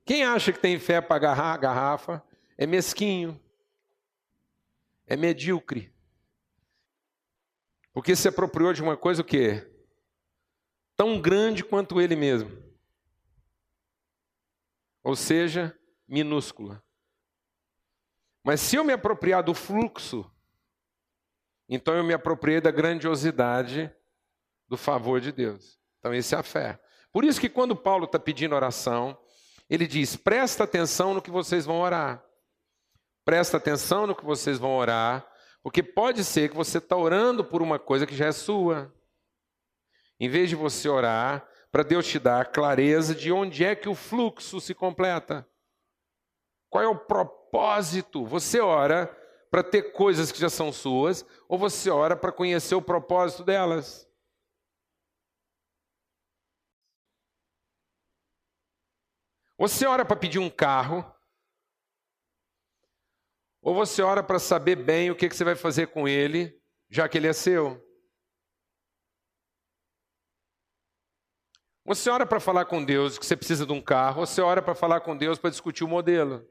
Quem 0.06 0.24
acha 0.24 0.54
que 0.54 0.60
tem 0.60 0.80
fé 0.80 1.02
para 1.02 1.16
agarrar 1.16 1.54
a 1.54 1.58
garrafa 1.58 2.24
é 2.56 2.68
mesquinho, 2.68 3.42
é 5.08 5.18
medíocre. 5.18 5.92
Porque 7.92 8.16
se 8.16 8.28
apropriou 8.28 8.74
de 8.74 8.84
uma 8.84 8.96
coisa 8.96 9.24
o 9.24 9.26
quê? 9.26 9.68
Tão 10.96 11.20
grande 11.20 11.64
quanto 11.64 12.00
ele 12.00 12.16
mesmo. 12.16 12.64
Ou 15.04 15.16
seja, 15.16 15.78
minúscula. 16.08 16.85
Mas 18.46 18.62
se 18.62 18.76
eu 18.76 18.84
me 18.84 18.94
apropriar 18.94 19.44
do 19.44 19.54
fluxo 19.54 20.32
então 21.68 21.96
eu 21.96 22.04
me 22.04 22.14
apropriei 22.14 22.62
da 22.62 22.72
grandiosidade 22.72 23.92
do 24.68 24.78
favor 24.78 25.20
de 25.20 25.32
Deus. 25.32 25.80
Então, 26.00 26.14
isso 26.14 26.36
é 26.36 26.38
a 26.38 26.44
fé. 26.44 26.80
Por 27.12 27.24
isso 27.24 27.40
que 27.40 27.50
quando 27.50 27.76
Paulo 27.76 28.06
está 28.06 28.20
pedindo 28.20 28.56
oração, 28.56 29.18
ele 29.70 29.88
diz: 29.88 30.16
presta 30.16 30.64
atenção 30.64 31.14
no 31.14 31.22
que 31.22 31.32
vocês 31.32 31.66
vão 31.66 31.80
orar. 31.80 32.24
Presta 33.24 33.58
atenção 33.58 34.06
no 34.06 34.16
que 34.16 34.24
vocês 34.24 34.60
vão 34.60 34.76
orar, 34.76 35.28
porque 35.64 35.82
pode 35.82 36.24
ser 36.24 36.50
que 36.50 36.56
você 36.56 36.78
está 36.78 36.96
orando 36.96 37.44
por 37.44 37.62
uma 37.62 37.80
coisa 37.80 38.06
que 38.06 38.16
já 38.16 38.28
é 38.28 38.32
sua. 38.32 38.94
Em 40.20 40.30
vez 40.30 40.50
de 40.50 40.56
você 40.56 40.88
orar 40.88 41.48
para 41.72 41.82
Deus 41.82 42.06
te 42.06 42.20
dar 42.20 42.52
clareza 42.52 43.16
de 43.16 43.32
onde 43.32 43.66
é 43.66 43.76
que 43.76 43.90
o 43.90 43.96
fluxo 43.96 44.62
se 44.62 44.76
completa. 44.76 45.46
Qual 46.70 46.84
é 46.84 46.88
o 46.88 46.96
propósito? 46.96 47.45
Você 48.26 48.60
ora 48.60 49.08
para 49.50 49.64
ter 49.64 49.94
coisas 49.94 50.32
que 50.32 50.40
já 50.40 50.50
são 50.50 50.72
suas, 50.72 51.26
ou 51.48 51.58
você 51.58 51.90
ora 51.90 52.16
para 52.16 52.32
conhecer 52.32 52.76
o 52.76 52.82
propósito 52.82 53.44
delas? 53.44 54.06
Você 59.58 59.86
ora 59.86 60.04
para 60.04 60.18
pedir 60.18 60.40
um 60.40 60.50
carro, 60.50 61.10
ou 63.62 63.74
você 63.74 64.02
ora 64.02 64.22
para 64.22 64.38
saber 64.38 64.76
bem 64.76 65.10
o 65.10 65.16
que, 65.16 65.30
que 65.30 65.36
você 65.36 65.46
vai 65.46 65.56
fazer 65.56 65.88
com 65.88 66.08
ele, 66.08 66.62
já 66.90 67.08
que 67.08 67.18
ele 67.18 67.28
é 67.28 67.34
seu? 67.34 67.82
Você 71.86 72.10
ora 72.10 72.26
para 72.26 72.40
falar 72.40 72.66
com 72.66 72.84
Deus 72.84 73.18
que 73.18 73.26
você 73.26 73.38
precisa 73.38 73.66
de 73.66 73.72
um 73.72 73.82
carro, 73.82 74.20
ou 74.20 74.26
você 74.26 74.42
ora 74.42 74.62
para 74.62 74.76
falar 74.76 75.00
com 75.02 75.16
Deus 75.16 75.40
para 75.40 75.50
discutir 75.50 75.84
o 75.84 75.88
modelo? 75.88 76.46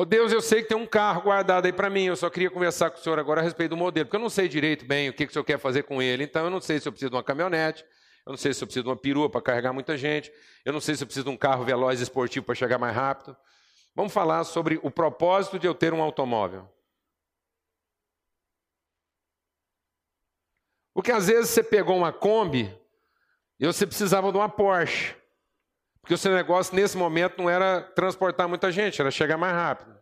Oh 0.00 0.04
Deus, 0.04 0.30
eu 0.30 0.40
sei 0.40 0.62
que 0.62 0.68
tem 0.68 0.76
um 0.76 0.86
carro 0.86 1.22
guardado 1.22 1.66
aí 1.66 1.72
para 1.72 1.90
mim, 1.90 2.04
eu 2.04 2.14
só 2.14 2.30
queria 2.30 2.48
conversar 2.48 2.88
com 2.88 3.00
o 3.00 3.02
senhor 3.02 3.18
agora 3.18 3.40
a 3.40 3.42
respeito 3.42 3.70
do 3.70 3.76
modelo, 3.76 4.06
porque 4.06 4.14
eu 4.14 4.20
não 4.20 4.30
sei 4.30 4.46
direito 4.46 4.84
bem 4.84 5.08
o 5.08 5.12
que, 5.12 5.26
que 5.26 5.30
o 5.30 5.32
senhor 5.32 5.42
quer 5.42 5.58
fazer 5.58 5.82
com 5.82 6.00
ele, 6.00 6.22
então 6.22 6.44
eu 6.44 6.50
não 6.50 6.60
sei 6.60 6.78
se 6.78 6.86
eu 6.86 6.92
preciso 6.92 7.10
de 7.10 7.16
uma 7.16 7.22
caminhonete, 7.24 7.84
eu 8.24 8.30
não 8.30 8.36
sei 8.36 8.54
se 8.54 8.62
eu 8.62 8.68
preciso 8.68 8.84
de 8.84 8.90
uma 8.90 8.96
perua 8.96 9.28
para 9.28 9.42
carregar 9.42 9.72
muita 9.72 9.96
gente, 9.98 10.32
eu 10.64 10.72
não 10.72 10.80
sei 10.80 10.94
se 10.94 11.02
eu 11.02 11.06
preciso 11.08 11.24
de 11.24 11.30
um 11.32 11.36
carro 11.36 11.64
veloz 11.64 12.00
esportivo 12.00 12.46
para 12.46 12.54
chegar 12.54 12.78
mais 12.78 12.94
rápido. 12.94 13.36
Vamos 13.92 14.12
falar 14.12 14.44
sobre 14.44 14.78
o 14.84 14.88
propósito 14.88 15.58
de 15.58 15.66
eu 15.66 15.74
ter 15.74 15.92
um 15.92 16.00
automóvel. 16.00 16.72
Porque 20.94 21.10
às 21.10 21.26
vezes 21.26 21.50
você 21.50 21.64
pegou 21.64 21.96
uma 21.96 22.12
Kombi 22.12 22.72
e 23.58 23.66
você 23.66 23.84
precisava 23.84 24.30
de 24.30 24.38
uma 24.38 24.48
Porsche. 24.48 25.17
Porque 26.08 26.14
o 26.14 26.18
seu 26.18 26.32
negócio 26.32 26.74
nesse 26.74 26.96
momento 26.96 27.36
não 27.36 27.50
era 27.50 27.82
transportar 27.82 28.48
muita 28.48 28.72
gente, 28.72 28.98
era 28.98 29.10
chegar 29.10 29.36
mais 29.36 29.52
rápido. 29.52 29.94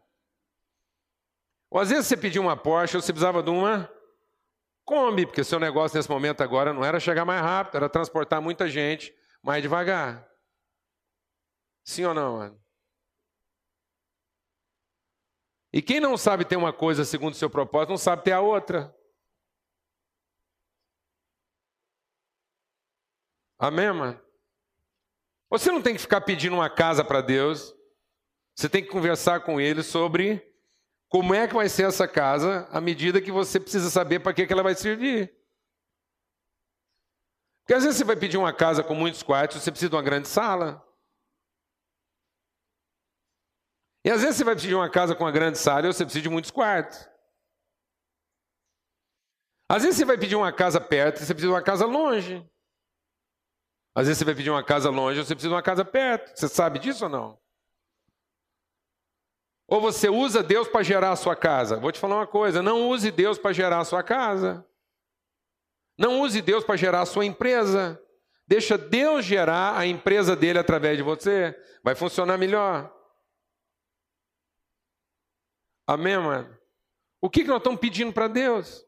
Ou 1.68 1.80
às 1.80 1.90
vezes 1.90 2.06
você 2.06 2.16
pediu 2.16 2.42
uma 2.42 2.56
Porsche, 2.56 2.94
ou 2.96 3.02
você 3.02 3.12
precisava 3.12 3.42
de 3.42 3.50
uma 3.50 3.92
Kombi, 4.84 5.26
porque 5.26 5.40
o 5.40 5.44
seu 5.44 5.58
negócio 5.58 5.96
nesse 5.96 6.08
momento 6.08 6.44
agora 6.44 6.72
não 6.72 6.84
era 6.84 7.00
chegar 7.00 7.24
mais 7.24 7.42
rápido, 7.42 7.78
era 7.78 7.88
transportar 7.88 8.40
muita 8.40 8.68
gente 8.68 9.12
mais 9.42 9.60
devagar. 9.60 10.30
Sim 11.82 12.04
ou 12.04 12.14
não, 12.14 12.36
mano? 12.36 12.64
E 15.72 15.82
quem 15.82 15.98
não 15.98 16.16
sabe 16.16 16.44
ter 16.44 16.54
uma 16.54 16.72
coisa 16.72 17.04
segundo 17.04 17.32
o 17.32 17.36
seu 17.36 17.50
propósito, 17.50 17.90
não 17.90 17.98
sabe 17.98 18.22
ter 18.22 18.30
a 18.30 18.40
outra. 18.40 18.94
Amém, 23.58 23.92
mano? 23.92 24.25
Você 25.50 25.70
não 25.70 25.80
tem 25.80 25.94
que 25.94 26.00
ficar 26.00 26.20
pedindo 26.20 26.56
uma 26.56 26.68
casa 26.68 27.04
para 27.04 27.20
Deus. 27.20 27.74
Você 28.54 28.68
tem 28.68 28.82
que 28.82 28.90
conversar 28.90 29.40
com 29.40 29.60
Ele 29.60 29.82
sobre 29.82 30.42
como 31.08 31.34
é 31.34 31.46
que 31.46 31.54
vai 31.54 31.68
ser 31.68 31.86
essa 31.86 32.08
casa 32.08 32.68
à 32.70 32.80
medida 32.80 33.20
que 33.20 33.30
você 33.30 33.60
precisa 33.60 33.90
saber 33.90 34.20
para 34.20 34.34
que, 34.34 34.46
que 34.46 34.52
ela 34.52 34.62
vai 34.62 34.74
servir. 34.74 35.34
Porque 37.60 37.74
às 37.74 37.82
vezes 37.82 37.98
você 37.98 38.04
vai 38.04 38.16
pedir 38.16 38.36
uma 38.36 38.52
casa 38.52 38.82
com 38.82 38.94
muitos 38.94 39.22
quartos, 39.22 39.62
você 39.62 39.70
precisa 39.70 39.90
de 39.90 39.96
uma 39.96 40.02
grande 40.02 40.28
sala. 40.28 40.82
E 44.04 44.10
às 44.10 44.20
vezes 44.20 44.36
você 44.36 44.44
vai 44.44 44.54
pedir 44.54 44.74
uma 44.74 44.88
casa 44.88 45.16
com 45.16 45.24
uma 45.24 45.32
grande 45.32 45.58
sala 45.58 45.86
e 45.86 45.92
você 45.92 46.04
precisa 46.04 46.22
de 46.22 46.28
muitos 46.28 46.50
quartos. 46.50 47.08
Às 49.68 49.82
vezes 49.82 49.98
você 49.98 50.04
vai 50.04 50.16
pedir 50.16 50.36
uma 50.36 50.52
casa 50.52 50.80
perto 50.80 51.16
e 51.16 51.26
você 51.26 51.34
precisa 51.34 51.52
de 51.52 51.54
uma 51.54 51.62
casa 51.62 51.86
longe. 51.86 52.48
Às 53.96 54.08
vezes 54.08 54.18
você 54.18 54.26
vai 54.26 54.34
pedir 54.34 54.50
uma 54.50 54.62
casa 54.62 54.90
longe, 54.90 55.24
você 55.24 55.34
precisa 55.34 55.48
de 55.48 55.54
uma 55.54 55.62
casa 55.62 55.82
perto. 55.82 56.38
Você 56.38 56.48
sabe 56.48 56.78
disso 56.78 57.04
ou 57.04 57.10
não? 57.10 57.38
Ou 59.66 59.80
você 59.80 60.10
usa 60.10 60.42
Deus 60.42 60.68
para 60.68 60.82
gerar 60.82 61.12
a 61.12 61.16
sua 61.16 61.34
casa? 61.34 61.78
Vou 61.78 61.90
te 61.90 61.98
falar 61.98 62.16
uma 62.16 62.26
coisa: 62.26 62.62
não 62.62 62.90
use 62.90 63.10
Deus 63.10 63.38
para 63.38 63.54
gerar 63.54 63.80
a 63.80 63.84
sua 63.86 64.02
casa. 64.02 64.66
Não 65.96 66.20
use 66.20 66.42
Deus 66.42 66.62
para 66.62 66.76
gerar 66.76 67.00
a 67.00 67.06
sua 67.06 67.24
empresa. 67.24 67.98
Deixa 68.46 68.76
Deus 68.76 69.24
gerar 69.24 69.78
a 69.78 69.86
empresa 69.86 70.36
dele 70.36 70.58
através 70.58 70.98
de 70.98 71.02
você. 71.02 71.58
Vai 71.82 71.94
funcionar 71.94 72.36
melhor. 72.36 72.94
Amém, 75.86 76.18
mano? 76.18 76.54
O 77.18 77.30
que, 77.30 77.44
que 77.44 77.48
nós 77.48 77.58
estamos 77.58 77.80
pedindo 77.80 78.12
para 78.12 78.28
Deus? 78.28 78.85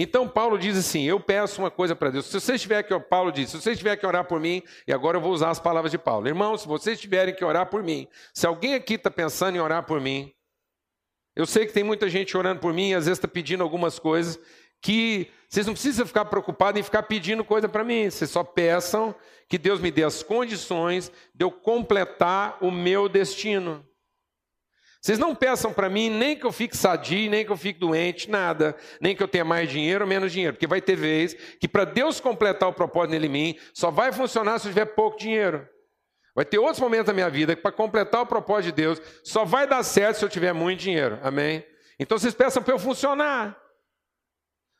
Então 0.00 0.28
Paulo 0.28 0.56
diz 0.56 0.78
assim: 0.78 1.02
Eu 1.02 1.18
peço 1.18 1.60
uma 1.60 1.72
coisa 1.72 1.96
para 1.96 2.10
Deus. 2.10 2.26
Se 2.26 2.40
vocês 2.40 2.62
tiverem 2.62 2.88
que, 2.88 3.00
Paulo 3.00 3.32
diz, 3.32 3.50
se 3.50 3.60
vocês 3.60 3.76
tiverem 3.76 3.98
que 3.98 4.06
orar 4.06 4.24
por 4.24 4.38
mim, 4.38 4.62
e 4.86 4.92
agora 4.92 5.16
eu 5.16 5.20
vou 5.20 5.32
usar 5.32 5.50
as 5.50 5.58
palavras 5.58 5.90
de 5.90 5.98
Paulo. 5.98 6.28
Irmãos, 6.28 6.62
se 6.62 6.68
vocês 6.68 7.00
tiverem 7.00 7.34
que 7.34 7.44
orar 7.44 7.66
por 7.66 7.82
mim, 7.82 8.06
se 8.32 8.46
alguém 8.46 8.74
aqui 8.74 8.94
está 8.94 9.10
pensando 9.10 9.56
em 9.56 9.60
orar 9.60 9.84
por 9.84 10.00
mim, 10.00 10.32
Eu 11.34 11.46
sei 11.46 11.66
que 11.66 11.72
tem 11.72 11.82
muita 11.82 12.08
gente 12.08 12.36
orando 12.36 12.60
por 12.60 12.72
mim, 12.72 12.94
às 12.94 13.06
vezes 13.06 13.18
está 13.18 13.26
pedindo 13.26 13.62
algumas 13.64 13.98
coisas 13.98 14.38
que 14.80 15.28
vocês 15.48 15.66
não 15.66 15.74
precisam 15.74 16.06
ficar 16.06 16.26
preocupados 16.26 16.78
em 16.78 16.84
ficar 16.84 17.02
pedindo 17.02 17.44
coisa 17.44 17.68
para 17.68 17.82
mim. 17.82 18.08
Vocês 18.08 18.30
só 18.30 18.44
peçam 18.44 19.12
que 19.48 19.58
Deus 19.58 19.80
me 19.80 19.90
dê 19.90 20.04
as 20.04 20.22
condições 20.22 21.10
de 21.34 21.44
eu 21.44 21.50
completar 21.50 22.58
o 22.60 22.70
meu 22.70 23.08
destino. 23.08 23.84
Vocês 25.00 25.18
não 25.18 25.34
peçam 25.34 25.72
para 25.72 25.88
mim 25.88 26.10
nem 26.10 26.36
que 26.36 26.44
eu 26.44 26.50
fique 26.50 26.76
sadio, 26.76 27.30
nem 27.30 27.44
que 27.44 27.52
eu 27.52 27.56
fique 27.56 27.78
doente, 27.78 28.28
nada. 28.28 28.76
Nem 29.00 29.14
que 29.14 29.22
eu 29.22 29.28
tenha 29.28 29.44
mais 29.44 29.70
dinheiro 29.70 30.04
ou 30.04 30.08
menos 30.08 30.32
dinheiro. 30.32 30.54
Porque 30.54 30.66
vai 30.66 30.80
ter 30.80 30.96
vez 30.96 31.34
que 31.60 31.68
para 31.68 31.84
Deus 31.84 32.20
completar 32.20 32.68
o 32.68 32.72
propósito 32.72 33.12
nele 33.12 33.26
em 33.26 33.30
mim, 33.30 33.58
só 33.72 33.90
vai 33.90 34.12
funcionar 34.12 34.58
se 34.58 34.66
eu 34.66 34.72
tiver 34.72 34.86
pouco 34.86 35.18
dinheiro. 35.18 35.66
Vai 36.34 36.44
ter 36.44 36.58
outros 36.58 36.80
momentos 36.80 37.06
da 37.06 37.12
minha 37.12 37.30
vida 37.30 37.54
que 37.54 37.62
para 37.62 37.72
completar 37.72 38.22
o 38.22 38.26
propósito 38.26 38.66
de 38.66 38.82
Deus, 38.82 39.02
só 39.24 39.44
vai 39.44 39.66
dar 39.66 39.82
certo 39.82 40.18
se 40.18 40.24
eu 40.24 40.28
tiver 40.28 40.52
muito 40.52 40.80
dinheiro. 40.80 41.18
Amém? 41.22 41.64
Então 41.98 42.18
vocês 42.18 42.34
peçam 42.34 42.62
para 42.62 42.74
eu 42.74 42.78
funcionar. 42.78 43.56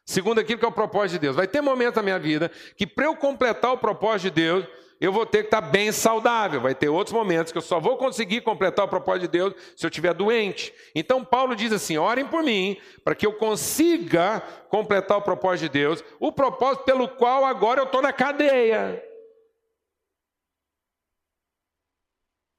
Segundo 0.04 0.40
aquilo 0.40 0.58
que 0.58 0.64
é 0.64 0.68
o 0.68 0.72
propósito 0.72 1.12
de 1.12 1.18
Deus. 1.18 1.36
Vai 1.36 1.46
ter 1.46 1.60
momentos 1.60 1.96
na 1.96 2.02
minha 2.02 2.18
vida 2.18 2.50
que 2.76 2.86
para 2.86 3.06
eu 3.06 3.14
completar 3.16 3.72
o 3.72 3.78
propósito 3.78 4.32
de 4.32 4.40
Deus, 4.40 4.64
eu 5.00 5.12
vou 5.12 5.24
ter 5.24 5.38
que 5.38 5.46
estar 5.46 5.60
bem 5.60 5.92
saudável. 5.92 6.60
Vai 6.60 6.74
ter 6.74 6.88
outros 6.88 7.12
momentos 7.12 7.52
que 7.52 7.58
eu 7.58 7.62
só 7.62 7.78
vou 7.78 7.96
conseguir 7.96 8.40
completar 8.40 8.84
o 8.84 8.88
propósito 8.88 9.22
de 9.22 9.28
Deus 9.28 9.54
se 9.76 9.86
eu 9.86 9.88
estiver 9.88 10.12
doente. 10.12 10.74
Então 10.94 11.24
Paulo 11.24 11.54
diz 11.54 11.72
assim: 11.72 11.96
orem 11.96 12.26
por 12.26 12.42
mim, 12.42 12.76
para 13.04 13.14
que 13.14 13.24
eu 13.24 13.32
consiga 13.34 14.40
completar 14.68 15.18
o 15.18 15.22
propósito 15.22 15.70
de 15.70 15.78
Deus, 15.78 16.04
o 16.18 16.32
propósito 16.32 16.84
pelo 16.84 17.08
qual 17.08 17.44
agora 17.44 17.80
eu 17.80 17.84
estou 17.84 18.02
na 18.02 18.12
cadeia. 18.12 19.04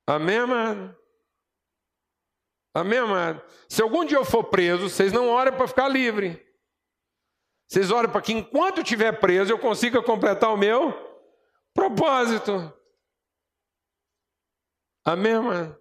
Amém, 0.07 0.37
amado? 0.37 0.97
Amém, 2.73 2.99
amado? 2.99 3.41
Se 3.67 3.81
algum 3.81 4.05
dia 4.05 4.17
eu 4.17 4.25
for 4.25 4.45
preso, 4.45 4.89
vocês 4.89 5.11
não 5.11 5.27
orem 5.27 5.53
para 5.53 5.67
ficar 5.67 5.87
livre. 5.89 6.43
Vocês 7.67 7.91
orem 7.91 8.09
para 8.09 8.21
que 8.21 8.33
enquanto 8.33 8.77
eu 8.77 8.83
estiver 8.83 9.19
preso, 9.19 9.51
eu 9.51 9.59
consiga 9.59 10.01
completar 10.01 10.51
o 10.51 10.57
meu 10.57 11.08
propósito. 11.73 12.73
Amém, 15.05 15.39
mano? 15.39 15.79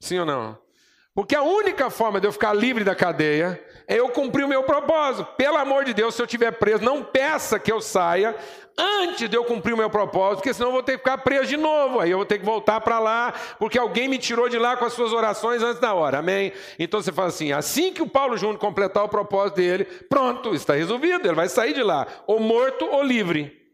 Sim 0.00 0.20
ou 0.20 0.26
não? 0.26 0.66
Porque 1.14 1.34
a 1.34 1.42
única 1.42 1.88
forma 1.88 2.20
de 2.20 2.26
eu 2.26 2.32
ficar 2.32 2.52
livre 2.52 2.84
da 2.84 2.94
cadeia 2.94 3.64
é 3.88 3.98
eu 3.98 4.10
cumprir 4.10 4.44
o 4.44 4.48
meu 4.48 4.64
propósito. 4.64 5.24
Pelo 5.36 5.56
amor 5.56 5.84
de 5.84 5.94
Deus, 5.94 6.14
se 6.14 6.20
eu 6.20 6.26
estiver 6.26 6.52
preso, 6.52 6.84
não 6.84 7.02
peça 7.02 7.58
que 7.58 7.72
eu 7.72 7.80
saia 7.80 8.36
antes 8.78 9.28
de 9.28 9.36
eu 9.36 9.44
cumprir 9.44 9.72
o 9.72 9.76
meu 9.76 9.88
propósito, 9.88 10.38
porque 10.38 10.52
senão 10.52 10.68
eu 10.68 10.74
vou 10.74 10.82
ter 10.82 10.92
que 10.92 10.98
ficar 10.98 11.18
preso 11.18 11.46
de 11.46 11.56
novo. 11.56 12.00
Aí 12.00 12.10
eu 12.10 12.18
vou 12.18 12.26
ter 12.26 12.38
que 12.38 12.44
voltar 12.44 12.80
para 12.80 12.98
lá, 12.98 13.32
porque 13.58 13.78
alguém 13.78 14.08
me 14.08 14.18
tirou 14.18 14.48
de 14.48 14.58
lá 14.58 14.76
com 14.76 14.84
as 14.84 14.92
suas 14.92 15.12
orações 15.12 15.62
antes 15.62 15.80
da 15.80 15.94
hora. 15.94 16.18
Amém? 16.18 16.52
Então 16.78 17.00
você 17.00 17.12
fala 17.12 17.28
assim: 17.28 17.52
assim 17.52 17.92
que 17.92 18.02
o 18.02 18.08
Paulo 18.08 18.36
Júnior 18.36 18.58
completar 18.58 19.04
o 19.04 19.08
propósito 19.08 19.56
dele, 19.56 19.84
pronto, 19.84 20.54
está 20.54 20.74
resolvido, 20.74 21.26
ele 21.26 21.34
vai 21.34 21.48
sair 21.48 21.72
de 21.72 21.82
lá, 21.82 22.06
ou 22.26 22.38
morto 22.38 22.84
ou 22.84 23.02
livre. 23.02 23.64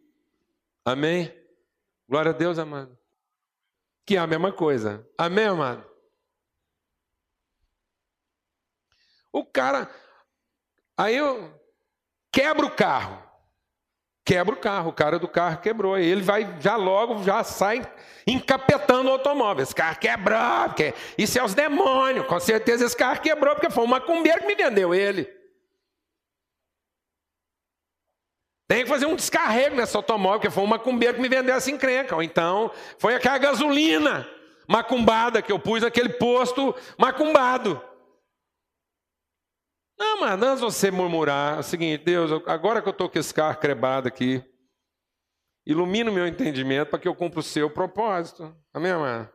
Amém? 0.85 1.33
Glória 2.09 2.31
a 2.31 2.35
Deus, 2.35 2.59
amado. 2.59 2.97
Que 4.05 4.17
é 4.17 4.19
a 4.19 4.27
mesma 4.27 4.53
coisa. 4.53 5.07
Amém, 5.17 5.47
amado? 5.47 5.85
O 9.33 9.45
cara, 9.45 9.91
aí 10.97 11.17
eu 11.17 11.59
quebro 12.31 12.67
o 12.67 12.71
carro. 12.71 13.32
Quebra 14.25 14.55
o 14.55 14.59
carro, 14.59 14.91
o 14.91 14.93
cara 14.93 15.19
do 15.19 15.27
carro 15.27 15.61
quebrou. 15.61 15.95
Aí 15.95 16.07
ele 16.07 16.23
vai 16.23 16.57
já 16.61 16.77
logo, 16.77 17.23
já 17.25 17.43
sai 17.43 17.83
encapetando 18.27 19.09
o 19.09 19.13
automóvel. 19.13 19.63
Esse 19.63 19.75
carro 19.75 19.99
quebrou, 19.99 20.69
porque 20.69 20.95
isso 21.19 21.39
é 21.39 21.45
os 21.45 21.55
demônios. 21.55 22.27
Com 22.27 22.39
certeza 22.39 22.85
esse 22.85 22.97
carro 22.97 23.21
quebrou, 23.21 23.55
porque 23.55 23.71
foi 23.71 23.83
um 23.85 23.89
macumbeiro 23.89 24.41
que 24.41 24.47
me 24.47 24.55
vendeu 24.55 24.95
ele. 24.95 25.29
Tem 28.69 28.85
que 28.85 28.89
fazer 28.89 29.07
um 29.07 29.17
descarrego 29.17 29.77
nesse 29.77 29.97
automóvel, 29.97 30.41
porque 30.41 30.55
foi 30.55 30.63
um 30.65 30.69
macumbeiro 30.69 31.17
que 31.17 31.21
me 31.21 31.29
vendeu 31.29 31.55
essa 31.55 31.71
encrenca. 31.71 32.15
Ou 32.15 32.23
então, 32.23 32.71
foi 32.99 33.15
aquela 33.15 33.39
gasolina 33.39 34.27
macumbada 34.69 35.43
que 35.43 35.53
eu 35.53 35.59
pus 35.59 35.83
naquele 35.83 36.11
posto 36.11 36.75
macumbado. 36.97 37.83
Não, 40.03 40.19
mas 40.19 40.43
antes 40.43 40.59
de 40.59 40.65
você 40.65 40.91
murmurar, 40.91 41.59
é 41.59 41.61
o 41.61 41.62
seguinte, 41.62 42.03
Deus, 42.03 42.33
agora 42.49 42.83
que 42.83 42.88
eu 42.88 42.93
estou 42.93 43.09
com 43.09 43.17
esse 43.21 43.33
carro 43.33 43.57
crebado 43.57 44.09
aqui, 44.09 44.43
ilumina 45.65 46.11
o 46.11 46.12
meu 46.12 46.27
entendimento 46.27 46.88
para 46.88 46.99
que 46.99 47.07
eu 47.07 47.15
cumpra 47.15 47.38
o 47.38 47.43
seu 47.43 47.71
propósito. 47.71 48.53
Amém, 48.75 48.91
amado? 48.91 49.31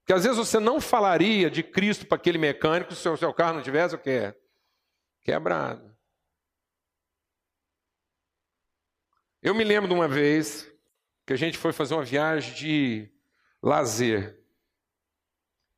Porque 0.00 0.12
às 0.12 0.24
vezes 0.24 0.36
você 0.36 0.60
não 0.60 0.78
falaria 0.78 1.50
de 1.50 1.62
Cristo 1.62 2.06
para 2.06 2.16
aquele 2.16 2.36
mecânico 2.36 2.94
se 2.94 3.08
o 3.08 3.16
seu 3.16 3.32
carro 3.32 3.54
não 3.54 3.62
tivesse 3.62 3.94
o 3.94 3.98
quê? 3.98 4.34
Quebrado. 5.22 5.96
Eu 9.42 9.54
me 9.54 9.64
lembro 9.64 9.88
de 9.88 9.94
uma 9.94 10.06
vez 10.06 10.70
que 11.26 11.32
a 11.32 11.36
gente 11.36 11.56
foi 11.56 11.72
fazer 11.72 11.94
uma 11.94 12.04
viagem 12.04 12.52
de 12.52 13.10
lazer. 13.62 14.38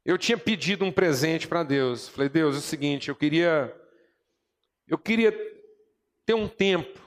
Eu 0.04 0.18
tinha 0.18 0.36
pedido 0.36 0.84
um 0.84 0.90
presente 0.90 1.46
para 1.46 1.62
Deus. 1.62 2.08
Falei, 2.08 2.28
Deus, 2.28 2.56
é 2.56 2.58
o 2.58 2.62
seguinte, 2.62 3.08
eu 3.08 3.14
queria 3.14 3.79
eu 4.90 4.98
queria 4.98 5.32
ter 6.26 6.34
um 6.34 6.48
tempo 6.48 7.00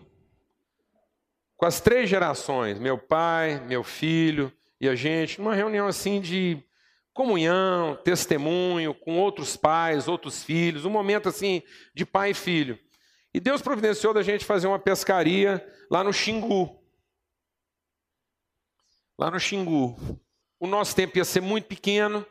com 1.58 1.66
as 1.66 1.82
três 1.82 2.10
gerações, 2.10 2.80
meu 2.80 2.98
pai, 2.98 3.60
meu 3.60 3.84
filho 3.84 4.52
e 4.80 4.88
a 4.88 4.96
gente, 4.96 5.40
numa 5.40 5.54
reunião 5.54 5.86
assim 5.86 6.22
de 6.22 6.64
comunhão, 7.14 7.98
testemunho 7.98 8.94
com 8.94 9.20
outros 9.20 9.58
pais, 9.58 10.08
outros 10.08 10.44
filhos, 10.44 10.86
um 10.86 10.90
momento 10.90 11.28
assim 11.28 11.62
de 11.94 12.06
pai 12.06 12.32
e 12.32 12.34
filho. 12.34 12.80
E 13.34 13.40
Deus 13.40 13.62
providenciou 13.62 14.14
da 14.14 14.24
gente 14.24 14.46
fazer 14.46 14.68
uma 14.68 14.80
pescaria 14.80 15.66
lá 15.92 16.06
no 16.06 16.14
Xingu. 16.14 16.82
Lá 19.20 19.30
no 19.30 19.40
Xingu. 19.40 19.98
O 20.58 20.68
nosso 20.68 20.96
tempo 20.96 21.18
ia 21.18 21.26
ser 21.26 21.42
muito 21.42 21.68
pequeno, 21.68 22.26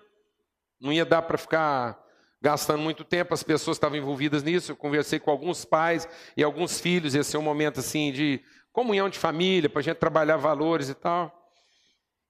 não 0.80 0.90
ia 0.90 1.04
dar 1.04 1.20
para 1.20 1.36
ficar 1.36 2.01
gastando 2.42 2.82
muito 2.82 3.04
tempo, 3.04 3.32
as 3.32 3.44
pessoas 3.44 3.76
estavam 3.76 3.96
envolvidas 3.96 4.42
nisso. 4.42 4.72
Eu 4.72 4.76
conversei 4.76 5.20
com 5.20 5.30
alguns 5.30 5.64
pais 5.64 6.08
e 6.36 6.42
alguns 6.42 6.80
filhos, 6.80 7.14
ia 7.14 7.22
ser 7.22 7.36
um 7.36 7.42
momento 7.42 7.78
assim 7.78 8.10
de 8.10 8.42
comunhão 8.72 9.08
de 9.08 9.16
família, 9.16 9.70
para 9.70 9.78
a 9.78 9.82
gente 9.82 9.98
trabalhar 9.98 10.36
valores 10.36 10.88
e 10.88 10.94
tal. 10.94 11.32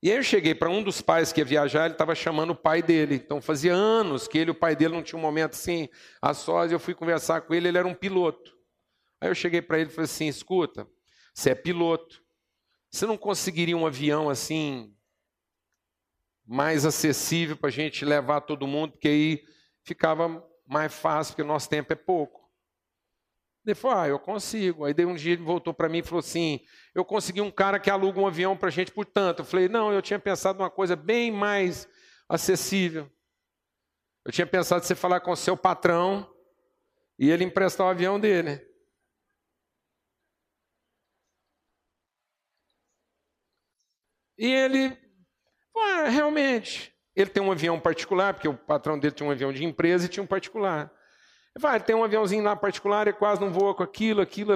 E 0.03 0.11
aí 0.11 0.19
eu 0.19 0.23
cheguei 0.23 0.55
para 0.55 0.69
um 0.69 0.83
dos 0.83 1.01
pais 1.01 1.33
que 1.33 1.41
ia 1.41 1.45
viajar, 1.45 1.87
ele 1.87 1.95
estava 1.95 2.15
chamando 2.15 2.51
o 2.51 2.57
pai 2.57 2.83
dele. 2.83 3.15
Então 3.15 3.41
fazia 3.41 3.73
anos 3.73 4.29
que 4.29 4.37
ele 4.37 4.51
e 4.51 4.53
o 4.53 4.55
pai 4.55 4.77
dele 4.77 4.93
não 4.93 5.03
tinham 5.03 5.19
um 5.19 5.23
momento 5.23 5.53
assim, 5.53 5.89
a 6.21 6.35
sós, 6.35 6.71
eu 6.71 6.79
fui 6.79 6.95
conversar 6.95 7.41
com 7.41 7.55
ele, 7.55 7.69
ele 7.69 7.79
era 7.79 7.89
um 7.89 7.95
piloto. 7.95 8.53
Aí 9.19 9.31
eu 9.31 9.35
cheguei 9.35 9.63
para 9.63 9.79
ele 9.79 9.89
e 9.89 9.93
falei 9.95 10.05
assim: 10.05 10.27
escuta, 10.27 10.87
você 11.33 11.51
é 11.51 11.55
piloto, 11.55 12.21
você 12.91 13.07
não 13.07 13.17
conseguiria 13.17 13.77
um 13.77 13.87
avião 13.87 14.29
assim 14.29 14.95
mais 16.45 16.85
acessível 16.85 17.57
para 17.57 17.69
a 17.69 17.73
gente 17.73 18.05
levar 18.05 18.43
todo 18.43 18.67
mundo, 18.67 18.93
porque 18.93 19.09
aí 19.09 19.52
ficava 19.85 20.45
mais 20.67 20.93
fácil, 20.93 21.33
porque 21.33 21.43
o 21.43 21.47
nosso 21.47 21.69
tempo 21.69 21.93
é 21.93 21.97
pouco. 21.97 22.43
Ele 23.65 23.75
falou, 23.75 23.99
ah, 23.99 24.09
eu 24.09 24.19
consigo. 24.19 24.85
Aí 24.85 24.95
um 25.07 25.15
dia 25.15 25.35
ele 25.35 25.43
voltou 25.43 25.73
para 25.73 25.89
mim 25.89 25.99
e 25.99 26.03
falou 26.03 26.19
assim, 26.19 26.61
eu 26.95 27.05
consegui 27.05 27.41
um 27.41 27.51
cara 27.51 27.79
que 27.79 27.91
aluga 27.91 28.21
um 28.21 28.27
avião 28.27 28.57
para 28.57 28.69
a 28.69 28.73
gente 28.73 28.91
por 28.91 29.07
tanto. 29.07 29.43
Eu 29.43 29.47
falei, 29.47 29.69
não, 29.69 29.93
eu 29.93 30.03
tinha 30.03 30.19
pensado 30.19 30.59
numa 30.59 30.71
coisa 30.71 30.97
bem 30.97 31.31
mais 31.31 31.89
acessível. 32.29 33.11
Eu 34.25 34.33
tinha 34.33 34.47
pensado 34.47 34.85
você 34.85 34.95
falar 34.95 35.21
com 35.21 35.31
o 35.31 35.37
seu 35.37 35.57
patrão 35.57 36.29
e 37.19 37.31
ele 37.31 37.45
emprestar 37.45 37.87
o 37.87 37.91
avião 37.91 38.19
dele. 38.19 38.61
E 44.37 44.47
ele, 44.47 44.99
ah, 45.77 46.09
realmente, 46.09 46.92
ele 47.15 47.31
tem 47.31 47.43
um 47.43 47.53
avião 47.53 47.79
particular, 47.79 48.35
porque 48.35 48.49
o 48.49 48.55
patrão 48.55 48.99
dele 48.99 49.15
tinha 49.15 49.29
um 49.29 49.33
avião 49.33 49.53
de 49.53 49.65
empresa 49.65 50.07
e 50.07 50.09
tinha 50.09 50.23
um 50.23 50.27
particular. 50.27 50.91
Ele 51.55 51.61
fala, 51.61 51.77
ah, 51.77 51.81
tem 51.81 51.95
um 51.95 52.05
aviãozinho 52.05 52.43
lá 52.43 52.57
particular, 52.57 53.07
ele 53.07 53.17
quase 53.17 53.41
não 53.41 53.53
voa 53.53 53.75
com 53.75 53.83
aquilo, 53.83 54.23
aquilo 54.23 54.55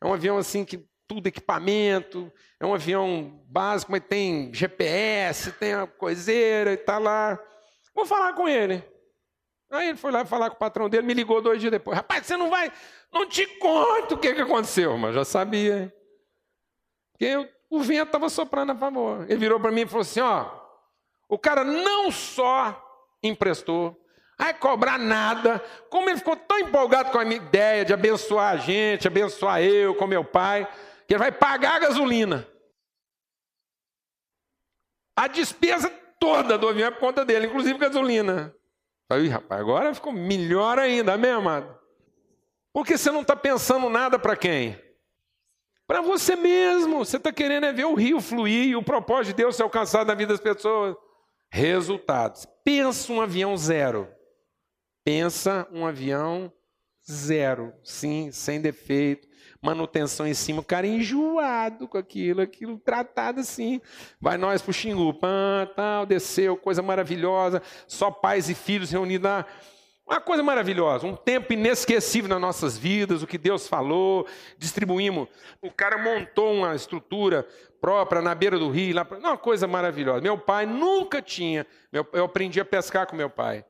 é 0.00 0.06
um 0.06 0.12
avião 0.12 0.36
assim 0.36 0.64
que 0.64 0.84
tudo 1.06 1.26
equipamento, 1.26 2.32
é 2.58 2.66
um 2.66 2.74
avião 2.74 3.40
básico, 3.46 3.92
mas 3.92 4.02
tem 4.08 4.52
GPS, 4.52 5.52
tem 5.52 5.76
uma 5.76 5.86
coiseira 5.86 6.72
e 6.72 6.76
tá 6.76 6.98
lá. 6.98 7.38
Vou 7.94 8.06
falar 8.06 8.32
com 8.32 8.48
ele. 8.48 8.82
Aí 9.70 9.90
ele 9.90 9.98
foi 9.98 10.10
lá 10.10 10.24
falar 10.24 10.50
com 10.50 10.56
o 10.56 10.58
patrão 10.58 10.88
dele, 10.88 11.06
me 11.06 11.14
ligou 11.14 11.40
dois 11.40 11.60
dias 11.60 11.70
depois. 11.70 11.96
Rapaz, 11.96 12.26
você 12.26 12.36
não 12.36 12.50
vai, 12.50 12.70
não 13.12 13.28
te 13.28 13.46
conto 13.58 14.14
o 14.14 14.18
que, 14.18 14.34
que 14.34 14.40
aconteceu, 14.40 14.98
mas 14.98 15.14
já 15.14 15.24
sabia. 15.24 15.94
Porque 17.12 17.24
eu, 17.24 17.48
o 17.70 17.80
vento 17.80 18.08
estava 18.08 18.28
soprando 18.28 18.72
a 18.72 18.74
favor. 18.74 19.24
Ele 19.28 19.38
virou 19.38 19.60
para 19.60 19.70
mim 19.70 19.82
e 19.82 19.86
falou 19.86 20.02
assim: 20.02 20.20
ó, 20.20 20.61
o 21.32 21.38
cara 21.38 21.64
não 21.64 22.10
só 22.10 22.78
emprestou, 23.22 23.98
vai 24.38 24.52
cobrar 24.52 24.98
nada, 24.98 25.64
como 25.88 26.10
ele 26.10 26.18
ficou 26.18 26.36
tão 26.36 26.58
empolgado 26.58 27.10
com 27.10 27.18
a 27.18 27.24
minha 27.24 27.38
ideia 27.40 27.86
de 27.86 27.94
abençoar 27.94 28.52
a 28.52 28.56
gente, 28.58 29.08
abençoar 29.08 29.62
eu 29.62 29.94
com 29.94 30.06
meu 30.06 30.22
pai, 30.22 30.70
que 31.08 31.14
ele 31.14 31.18
vai 31.18 31.32
pagar 31.32 31.76
a 31.76 31.78
gasolina. 31.78 32.46
A 35.16 35.26
despesa 35.26 35.88
toda 36.20 36.58
do 36.58 36.68
avião 36.68 36.88
é 36.88 36.90
por 36.90 37.00
conta 37.00 37.24
dele, 37.24 37.46
inclusive 37.46 37.78
gasolina. 37.78 38.54
Aí, 39.10 39.26
rapaz, 39.26 39.58
agora 39.58 39.94
ficou 39.94 40.12
melhor 40.12 40.78
ainda, 40.78 41.14
amém, 41.14 41.30
amado? 41.30 41.74
Porque 42.74 42.98
você 42.98 43.10
não 43.10 43.22
está 43.22 43.34
pensando 43.34 43.88
nada 43.88 44.18
para 44.18 44.36
quem? 44.36 44.78
Para 45.86 46.02
você 46.02 46.36
mesmo. 46.36 46.98
Você 46.98 47.16
está 47.16 47.32
querendo 47.32 47.64
é 47.64 47.72
ver 47.72 47.86
o 47.86 47.94
rio 47.94 48.20
fluir 48.20 48.76
o 48.76 48.82
propósito 48.82 49.28
de 49.28 49.42
Deus 49.42 49.56
ser 49.56 49.62
alcançado 49.62 50.08
na 50.08 50.14
vida 50.14 50.34
das 50.34 50.40
pessoas. 50.40 50.94
Resultados. 51.54 52.46
Pensa 52.64 53.12
um 53.12 53.20
avião 53.20 53.54
zero. 53.58 54.08
Pensa 55.04 55.68
um 55.70 55.84
avião 55.84 56.50
zero. 57.06 57.74
Sim, 57.84 58.32
sem 58.32 58.58
defeito. 58.58 59.28
Manutenção 59.60 60.26
em 60.26 60.32
cima. 60.32 60.60
O 60.60 60.64
cara 60.64 60.86
enjoado 60.86 61.86
com 61.86 61.98
aquilo, 61.98 62.40
aquilo 62.40 62.78
tratado 62.78 63.40
assim. 63.40 63.82
Vai 64.18 64.38
nós 64.38 64.62
pro 64.62 64.72
Xingu. 64.72 65.12
Pã, 65.12 65.68
tal, 65.76 66.06
desceu, 66.06 66.56
coisa 66.56 66.80
maravilhosa. 66.80 67.60
Só 67.86 68.10
pais 68.10 68.48
e 68.48 68.54
filhos 68.54 68.90
reunidos 68.90 69.28
lá. 69.28 69.46
Uma 70.12 70.20
coisa 70.20 70.42
maravilhosa, 70.42 71.06
um 71.06 71.16
tempo 71.16 71.54
inesquecível 71.54 72.28
nas 72.28 72.38
nossas 72.38 72.76
vidas, 72.76 73.22
o 73.22 73.26
que 73.26 73.38
Deus 73.38 73.66
falou, 73.66 74.26
distribuímos. 74.58 75.26
O 75.62 75.70
cara 75.70 75.96
montou 75.96 76.52
uma 76.52 76.74
estrutura 76.74 77.48
própria 77.80 78.20
na 78.20 78.34
beira 78.34 78.58
do 78.58 78.68
rio, 78.68 78.94
lá, 78.94 79.08
uma 79.10 79.38
coisa 79.38 79.66
maravilhosa. 79.66 80.20
Meu 80.20 80.36
pai 80.36 80.66
nunca 80.66 81.22
tinha, 81.22 81.66
eu 81.90 82.24
aprendi 82.26 82.60
a 82.60 82.64
pescar 82.64 83.06
com 83.06 83.16
meu 83.16 83.30
pai. 83.30 83.64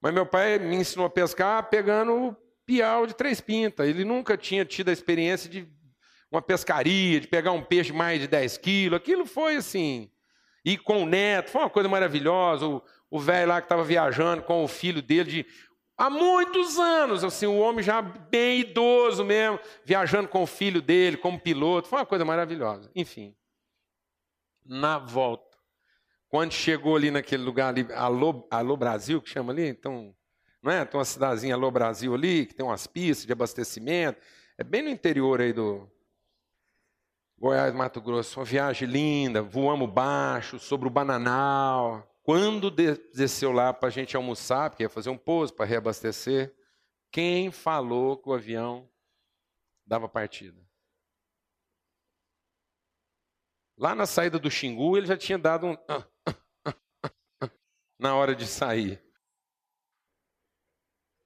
Mas 0.00 0.14
meu 0.14 0.24
pai 0.24 0.60
me 0.60 0.76
ensinou 0.76 1.06
a 1.06 1.10
pescar 1.10 1.68
pegando 1.68 2.36
piau 2.64 3.04
de 3.04 3.16
três 3.16 3.40
pintas. 3.40 3.88
Ele 3.88 4.04
nunca 4.04 4.36
tinha 4.36 4.64
tido 4.64 4.90
a 4.90 4.92
experiência 4.92 5.50
de 5.50 5.66
uma 6.30 6.40
pescaria, 6.40 7.18
de 7.18 7.26
pegar 7.26 7.50
um 7.50 7.64
peixe 7.64 7.92
mais 7.92 8.20
de 8.20 8.28
10 8.28 8.58
quilos. 8.58 8.96
Aquilo 8.96 9.26
foi 9.26 9.56
assim. 9.56 10.08
E 10.64 10.78
com 10.78 11.02
o 11.02 11.06
neto, 11.06 11.50
foi 11.50 11.60
uma 11.62 11.70
coisa 11.70 11.88
maravilhosa. 11.88 12.80
O, 13.10 13.18
velho 13.18 13.48
lá 13.48 13.60
que 13.60 13.66
estava 13.66 13.84
viajando 13.84 14.42
com 14.42 14.64
o 14.64 14.68
filho 14.68 15.02
dele 15.02 15.30
de 15.30 15.46
há 15.96 16.08
muitos 16.08 16.78
anos, 16.78 17.22
assim, 17.22 17.46
o 17.46 17.58
homem 17.58 17.82
já 17.82 18.00
bem 18.00 18.60
idoso 18.60 19.24
mesmo, 19.24 19.60
viajando 19.84 20.28
com 20.28 20.42
o 20.42 20.46
filho 20.46 20.80
dele 20.80 21.16
como 21.16 21.38
piloto, 21.38 21.88
foi 21.88 21.98
uma 21.98 22.06
coisa 22.06 22.24
maravilhosa. 22.24 22.90
Enfim, 22.94 23.36
na 24.64 24.98
volta, 24.98 25.56
quando 26.28 26.52
chegou 26.52 26.96
ali 26.96 27.10
naquele 27.10 27.42
lugar 27.44 27.68
ali, 27.68 27.86
Alô, 27.92 28.48
Alô 28.50 28.76
Brasil, 28.76 29.20
que 29.20 29.28
chama 29.28 29.52
ali, 29.52 29.68
então, 29.68 30.14
não 30.62 30.72
é? 30.72 30.84
Tem 30.84 30.98
uma 30.98 31.04
cidadezinha 31.04 31.54
Alô 31.54 31.70
Brasil 31.70 32.14
ali, 32.14 32.46
que 32.46 32.54
tem 32.54 32.64
umas 32.64 32.86
pistas 32.86 33.26
de 33.26 33.32
abastecimento, 33.32 34.18
é 34.56 34.64
bem 34.64 34.82
no 34.82 34.88
interior 34.88 35.40
aí 35.40 35.52
do 35.52 35.88
Goiás, 37.38 37.74
Mato 37.74 38.00
Grosso, 38.00 38.40
uma 38.40 38.46
viagem 38.46 38.88
linda, 38.88 39.42
voamos 39.42 39.90
baixo, 39.90 40.58
sobre 40.58 40.88
o 40.88 40.90
Bananal, 40.90 42.08
quando 42.22 42.70
desceu 42.70 43.52
lá 43.52 43.72
para 43.72 43.88
a 43.88 43.92
gente 43.92 44.16
almoçar, 44.16 44.70
porque 44.70 44.82
ia 44.82 44.88
fazer 44.88 45.10
um 45.10 45.18
pouso 45.18 45.52
para 45.52 45.66
reabastecer, 45.66 46.54
quem 47.10 47.50
falou 47.50 48.16
que 48.16 48.28
o 48.28 48.32
avião 48.32 48.88
dava 49.86 50.08
partida? 50.08 50.64
Lá 53.76 53.94
na 53.94 54.06
saída 54.06 54.38
do 54.38 54.50
Xingu, 54.50 54.96
ele 54.96 55.06
já 55.06 55.16
tinha 55.16 55.36
dado 55.36 55.66
um. 55.66 55.76
na 57.98 58.14
hora 58.14 58.34
de 58.34 58.46
sair. 58.46 59.02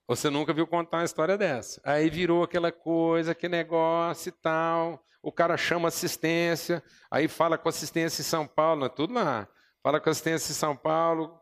Você 0.09 0.31
nunca 0.31 0.55
viu 0.55 0.67
contar 0.67 0.99
uma 0.99 1.05
história 1.05 1.37
dessa. 1.37 1.83
Aí 1.85 2.09
virou 2.09 2.43
aquela 2.43 2.73
coisa, 2.73 3.35
que 3.35 3.47
negócio 3.47 4.31
e 4.31 4.33
tal. 4.33 5.05
O 5.23 5.31
cara 5.31 5.55
chama 5.59 5.89
assistência, 5.89 6.83
aí 7.11 7.29
fala 7.29 7.59
com 7.59 7.69
assistência 7.69 8.23
em 8.23 8.25
São 8.25 8.47
Paulo, 8.47 8.87
é 8.87 8.89
tudo 8.89 9.13
lá. 9.13 9.47
Fala 9.83 10.01
com 10.01 10.09
assistência 10.09 10.51
em 10.51 10.55
São 10.55 10.75
Paulo. 10.75 11.39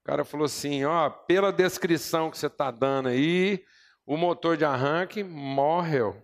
O 0.00 0.04
cara 0.04 0.26
falou 0.26 0.44
assim: 0.44 0.84
ó, 0.84 1.08
pela 1.08 1.50
descrição 1.50 2.30
que 2.30 2.36
você 2.36 2.48
está 2.48 2.70
dando 2.70 3.08
aí, 3.08 3.64
o 4.04 4.18
motor 4.18 4.58
de 4.58 4.64
arranque 4.66 5.24
morreu. 5.24 6.22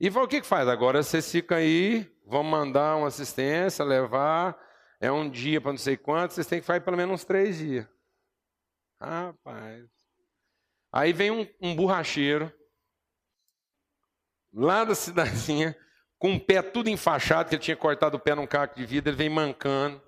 E 0.00 0.08
o 0.08 0.26
que, 0.26 0.40
que 0.40 0.46
faz? 0.46 0.66
Agora 0.66 1.02
vocês 1.02 1.30
ficam 1.30 1.58
aí, 1.58 2.10
vão 2.26 2.42
mandar 2.42 2.96
uma 2.96 3.08
assistência, 3.08 3.84
levar, 3.84 4.58
é 4.98 5.12
um 5.12 5.28
dia 5.28 5.60
para 5.60 5.72
não 5.72 5.78
sei 5.78 5.96
quanto, 5.96 6.32
vocês 6.32 6.46
têm 6.46 6.60
que 6.60 6.66
fazer 6.66 6.80
pelo 6.80 6.96
menos 6.96 7.14
uns 7.16 7.24
três 7.24 7.58
dias. 7.58 7.86
Rapaz. 8.98 10.01
Aí 10.92 11.12
vem 11.12 11.30
um, 11.30 11.48
um 11.60 11.74
borracheiro, 11.74 12.52
lá 14.52 14.84
da 14.84 14.94
cidadezinha, 14.94 15.76
com 16.18 16.34
o 16.34 16.40
pé 16.40 16.60
tudo 16.60 16.90
enfaixado, 16.90 17.48
que 17.48 17.54
ele 17.54 17.62
tinha 17.62 17.76
cortado 17.76 18.16
o 18.16 18.20
pé 18.20 18.34
num 18.34 18.46
caco 18.46 18.76
de 18.76 18.84
vidro, 18.84 19.10
ele 19.10 19.16
vem 19.16 19.30
mancando. 19.30 19.96
O 19.96 20.02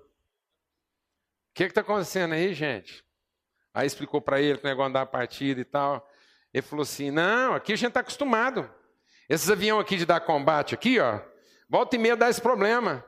que 1.55 1.63
está 1.63 1.81
acontecendo 1.81 2.33
aí, 2.33 2.53
gente? 2.53 3.03
Aí 3.73 3.87
explicou 3.87 4.21
para 4.21 4.39
ele 4.39 4.57
que 4.57 4.65
o 4.65 4.69
negócio 4.69 4.89
andar 4.89 5.05
partida 5.07 5.59
e 5.59 5.65
tal. 5.65 6.07
Ele 6.53 6.61
falou 6.61 6.83
assim: 6.83 7.11
não, 7.11 7.53
aqui 7.53 7.73
a 7.73 7.75
gente 7.75 7.89
está 7.89 7.99
acostumado. 7.99 8.69
Esses 9.27 9.49
aviões 9.49 9.81
aqui 9.81 9.97
de 9.97 10.05
dar 10.05 10.21
combate 10.21 10.75
aqui, 10.75 10.99
ó, 10.99 11.19
volta 11.67 11.95
e 11.95 11.99
meia 11.99 12.15
dá 12.15 12.29
esse 12.29 12.39
problema. 12.39 13.03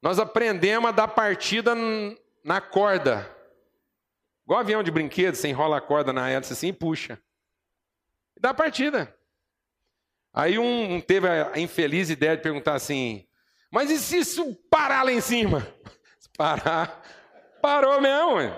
Nós 0.00 0.18
aprendemos 0.18 0.88
a 0.88 0.92
dar 0.92 1.08
partida 1.08 1.74
na 2.44 2.60
corda. 2.60 3.28
Igual 4.52 4.60
avião 4.60 4.82
de 4.82 4.90
brinquedo, 4.90 5.34
você 5.34 5.48
enrola 5.48 5.78
a 5.78 5.80
corda 5.80 6.12
na 6.12 6.28
hélice 6.28 6.52
assim 6.52 6.68
e 6.68 6.72
puxa. 6.74 7.18
E 8.36 8.40
dá 8.40 8.52
partida. 8.52 9.16
Aí 10.30 10.58
um, 10.58 11.00
teve 11.00 11.26
a 11.26 11.58
infeliz 11.58 12.10
ideia 12.10 12.36
de 12.36 12.42
perguntar 12.42 12.74
assim: 12.74 13.26
mas 13.70 13.90
e 13.90 13.98
se 13.98 14.18
isso 14.18 14.54
parar 14.68 15.04
lá 15.04 15.10
em 15.10 15.22
cima? 15.22 15.66
Parar, 16.36 17.02
parou 17.62 17.98
mesmo. 17.98 18.54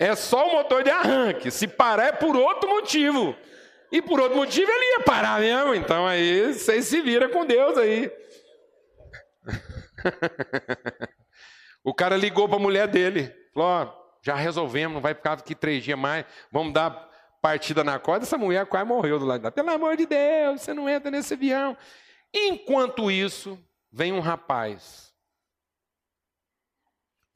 É 0.00 0.16
só 0.16 0.48
o 0.48 0.52
motor 0.52 0.82
de 0.82 0.90
arranque. 0.90 1.52
Se 1.52 1.68
parar 1.68 2.06
é 2.06 2.12
por 2.12 2.34
outro 2.34 2.68
motivo. 2.68 3.36
E 3.92 4.02
por 4.02 4.18
outro 4.18 4.36
motivo 4.36 4.68
ele 4.68 4.94
ia 4.94 5.04
parar 5.04 5.40
mesmo. 5.40 5.74
Então 5.74 6.06
aí 6.08 6.52
vocês 6.52 6.86
se 6.86 7.00
vira 7.00 7.28
com 7.28 7.46
Deus 7.46 7.78
aí. 7.78 8.10
o 11.86 11.94
cara 11.94 12.16
ligou 12.16 12.48
para 12.48 12.56
a 12.56 12.60
mulher 12.60 12.88
dele. 12.88 13.32
Falou: 13.54 13.68
ó, 13.68 14.06
já 14.20 14.34
resolvemos, 14.34 14.94
não 14.94 15.00
vai 15.00 15.14
ficar 15.14 15.34
aqui 15.34 15.54
três 15.54 15.84
dias 15.84 15.96
mais. 15.96 16.26
Vamos 16.50 16.72
dar 16.72 16.90
partida 17.40 17.84
na 17.84 17.96
corda, 17.96 18.24
essa 18.24 18.36
mulher 18.36 18.66
quase 18.66 18.88
morreu 18.88 19.20
do 19.20 19.24
lado 19.24 19.42
dela. 19.42 19.52
Pelo 19.52 19.70
amor 19.70 19.96
de 19.96 20.04
Deus, 20.04 20.62
você 20.62 20.74
não 20.74 20.88
entra 20.88 21.12
nesse 21.12 21.34
avião. 21.34 21.76
Enquanto 22.34 23.08
isso, 23.08 23.56
vem 23.92 24.12
um 24.12 24.18
rapaz. 24.18 25.14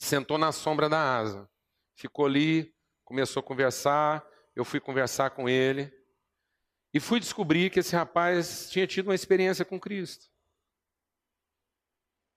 Sentou 0.01 0.37
na 0.37 0.51
sombra 0.51 0.89
da 0.89 1.19
asa. 1.19 1.49
Ficou 1.95 2.27
ali, 2.27 2.75
começou 3.05 3.39
a 3.39 3.45
conversar. 3.45 4.27
Eu 4.57 4.65
fui 4.65 4.81
conversar 4.81 5.31
com 5.31 5.49
ele. 5.49 5.93
E 6.93 6.99
fui 6.99 7.21
descobrir 7.21 7.71
que 7.71 7.79
esse 7.79 7.95
rapaz 7.95 8.69
tinha 8.69 8.85
tido 8.85 9.07
uma 9.07 9.15
experiência 9.15 9.65
com 9.65 9.79
Cristo. 9.79 10.30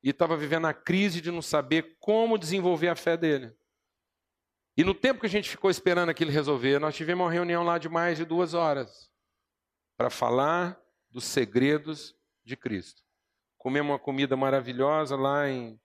E 0.03 0.09
estava 0.09 0.35
vivendo 0.35 0.67
a 0.67 0.73
crise 0.73 1.21
de 1.21 1.31
não 1.31 1.41
saber 1.41 1.97
como 1.99 2.37
desenvolver 2.37 2.89
a 2.89 2.95
fé 2.95 3.15
dele. 3.15 3.55
E 4.75 4.83
no 4.83 4.93
tempo 4.93 5.19
que 5.19 5.27
a 5.27 5.29
gente 5.29 5.49
ficou 5.49 5.69
esperando 5.69 6.09
aquilo 6.09 6.31
resolver, 6.31 6.79
nós 6.79 6.95
tivemos 6.95 7.23
uma 7.23 7.31
reunião 7.31 7.63
lá 7.63 7.77
de 7.77 7.87
mais 7.87 8.17
de 8.17 8.25
duas 8.25 8.53
horas 8.53 9.09
para 9.95 10.09
falar 10.09 10.79
dos 11.09 11.23
segredos 11.25 12.15
de 12.43 12.57
Cristo. 12.57 13.03
Comemos 13.57 13.91
uma 13.91 13.99
comida 13.99 14.35
maravilhosa 14.35 15.15
lá 15.15 15.47
em. 15.47 15.79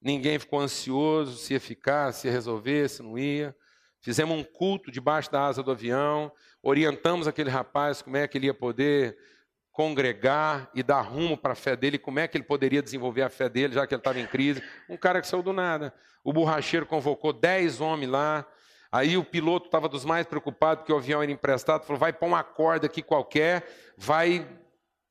Ninguém 0.00 0.38
ficou 0.38 0.58
ansioso 0.58 1.38
se 1.38 1.54
ia 1.54 1.60
ficar, 1.60 2.12
se 2.12 2.26
ia 2.26 2.32
resolver, 2.32 2.88
se 2.88 3.02
não 3.02 3.16
ia. 3.16 3.56
Fizemos 4.00 4.36
um 4.36 4.42
culto 4.42 4.90
debaixo 4.90 5.30
da 5.30 5.46
asa 5.46 5.62
do 5.62 5.70
avião, 5.70 6.32
orientamos 6.60 7.28
aquele 7.28 7.48
rapaz 7.48 8.02
como 8.02 8.16
é 8.16 8.26
que 8.26 8.36
ele 8.36 8.46
ia 8.46 8.54
poder 8.54 9.16
congregar 9.72 10.70
e 10.74 10.82
dar 10.82 11.00
rumo 11.00 11.36
para 11.36 11.52
a 11.52 11.56
fé 11.56 11.74
dele, 11.74 11.98
como 11.98 12.18
é 12.18 12.28
que 12.28 12.36
ele 12.36 12.44
poderia 12.44 12.82
desenvolver 12.82 13.22
a 13.22 13.30
fé 13.30 13.48
dele, 13.48 13.72
já 13.72 13.86
que 13.86 13.94
ele 13.94 14.00
estava 14.00 14.20
em 14.20 14.26
crise. 14.26 14.62
Um 14.88 14.96
cara 14.96 15.20
que 15.20 15.26
saiu 15.26 15.42
do 15.42 15.52
nada. 15.52 15.94
O 16.22 16.32
borracheiro 16.32 16.86
convocou 16.86 17.32
dez 17.32 17.80
homens 17.80 18.10
lá. 18.10 18.46
Aí 18.90 19.16
o 19.16 19.24
piloto 19.24 19.66
estava 19.66 19.88
dos 19.88 20.04
mais 20.04 20.26
preocupados, 20.26 20.82
porque 20.82 20.92
o 20.92 20.98
avião 20.98 21.22
era 21.22 21.32
emprestado, 21.32 21.84
falou: 21.84 21.98
vai 21.98 22.12
pôr 22.12 22.26
uma 22.26 22.44
corda 22.44 22.86
aqui 22.86 23.02
qualquer, 23.02 23.66
vai 23.96 24.46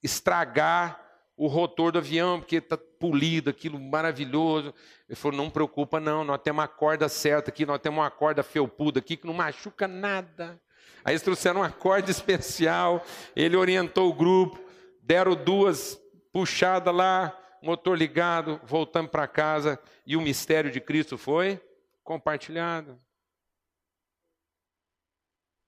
estragar 0.03 1.01
o 1.35 1.47
rotor 1.47 1.91
do 1.91 1.97
avião, 1.97 2.39
porque 2.39 2.57
está 2.57 2.77
polido, 2.77 3.49
aquilo 3.49 3.79
maravilhoso. 3.79 4.71
Ele 5.09 5.15
falou: 5.15 5.35
não 5.35 5.49
preocupa, 5.49 5.99
não, 5.99 6.23
nós 6.23 6.39
temos 6.43 6.61
uma 6.61 6.67
corda 6.67 7.09
certa 7.09 7.49
aqui, 7.49 7.65
nós 7.65 7.79
temos 7.79 7.97
uma 7.97 8.11
corda 8.11 8.43
felpuda 8.43 8.99
aqui 8.99 9.17
que 9.17 9.25
não 9.25 9.33
machuca 9.33 9.87
nada. 9.87 10.61
Aí 11.03 11.13
eles 11.13 11.21
trouxeram 11.21 11.61
uma 11.61 11.71
corda 11.71 12.11
especial, 12.11 13.03
ele 13.35 13.55
orientou 13.55 14.09
o 14.09 14.13
grupo, 14.13 14.59
deram 15.01 15.35
duas 15.35 15.99
puxadas 16.31 16.93
lá, 16.93 17.37
motor 17.61 17.97
ligado, 17.97 18.59
voltamos 18.63 19.11
para 19.11 19.27
casa 19.27 19.81
e 20.05 20.15
o 20.15 20.21
mistério 20.21 20.71
de 20.71 20.79
Cristo 20.79 21.17
foi 21.17 21.61
compartilhado. 22.03 22.99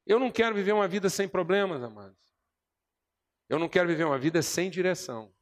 Eu 0.06 0.20
não 0.20 0.30
quero 0.30 0.56
viver 0.56 0.74
uma 0.74 0.88
vida 0.88 1.10
sem 1.10 1.28
problemas, 1.28 1.82
amados. 1.82 2.18
Eu 3.48 3.58
não 3.58 3.70
quero 3.70 3.88
viver 3.88 4.04
uma 4.04 4.18
vida 4.18 4.42
sem 4.42 4.70
direção. 4.70 5.34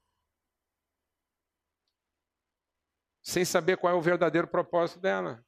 sem 3.22 3.46
saber 3.46 3.78
qual 3.78 3.94
é 3.94 3.98
o 3.98 4.02
verdadeiro 4.02 4.48
propósito 4.48 5.00
dela. 5.00 5.46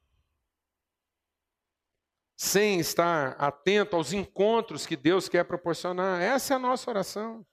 Sem 2.36 2.80
estar 2.80 3.36
atento 3.38 3.96
aos 3.96 4.12
encontros 4.12 4.86
que 4.86 4.96
Deus 4.96 5.28
quer 5.28 5.44
proporcionar. 5.44 6.20
Essa 6.20 6.54
é 6.54 6.56
a 6.56 6.60
nossa 6.60 6.90
oração. 6.90 7.46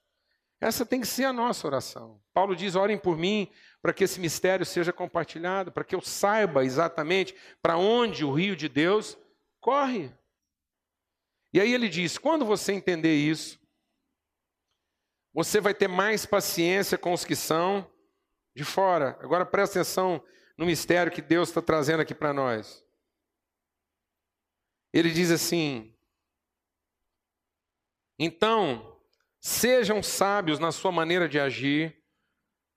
Essa 0.59 0.85
tem 0.85 1.01
que 1.01 1.07
ser 1.07 1.25
a 1.25 1.33
nossa 1.33 1.65
oração. 1.65 2.21
Paulo 2.33 2.55
diz: 2.55 2.75
orem 2.75 2.97
por 2.97 3.17
mim, 3.17 3.51
para 3.81 3.93
que 3.93 4.03
esse 4.03 4.19
mistério 4.19 4.65
seja 4.65 4.93
compartilhado, 4.93 5.71
para 5.71 5.83
que 5.83 5.95
eu 5.95 6.01
saiba 6.01 6.63
exatamente 6.63 7.35
para 7.61 7.77
onde 7.77 8.23
o 8.23 8.31
rio 8.31 8.55
de 8.55 8.69
Deus 8.69 9.17
corre. 9.59 10.11
E 11.51 11.59
aí 11.59 11.73
ele 11.73 11.89
diz: 11.89 12.17
quando 12.17 12.45
você 12.45 12.73
entender 12.73 13.15
isso, 13.15 13.59
você 15.33 15.59
vai 15.59 15.73
ter 15.73 15.87
mais 15.87 16.25
paciência 16.25 16.97
com 16.97 17.11
os 17.11 17.25
que 17.25 17.35
são 17.35 17.89
de 18.55 18.63
fora. 18.63 19.17
Agora 19.21 19.45
presta 19.45 19.79
atenção 19.79 20.23
no 20.57 20.65
mistério 20.65 21.11
que 21.11 21.21
Deus 21.21 21.49
está 21.49 21.61
trazendo 21.61 22.01
aqui 22.01 22.13
para 22.13 22.33
nós. 22.33 22.85
Ele 24.93 25.11
diz 25.11 25.31
assim: 25.31 25.91
então, 28.23 28.95
sejam 29.39 30.03
sábios 30.03 30.59
na 30.59 30.71
sua 30.71 30.91
maneira 30.91 31.27
de 31.27 31.39
agir 31.39 31.97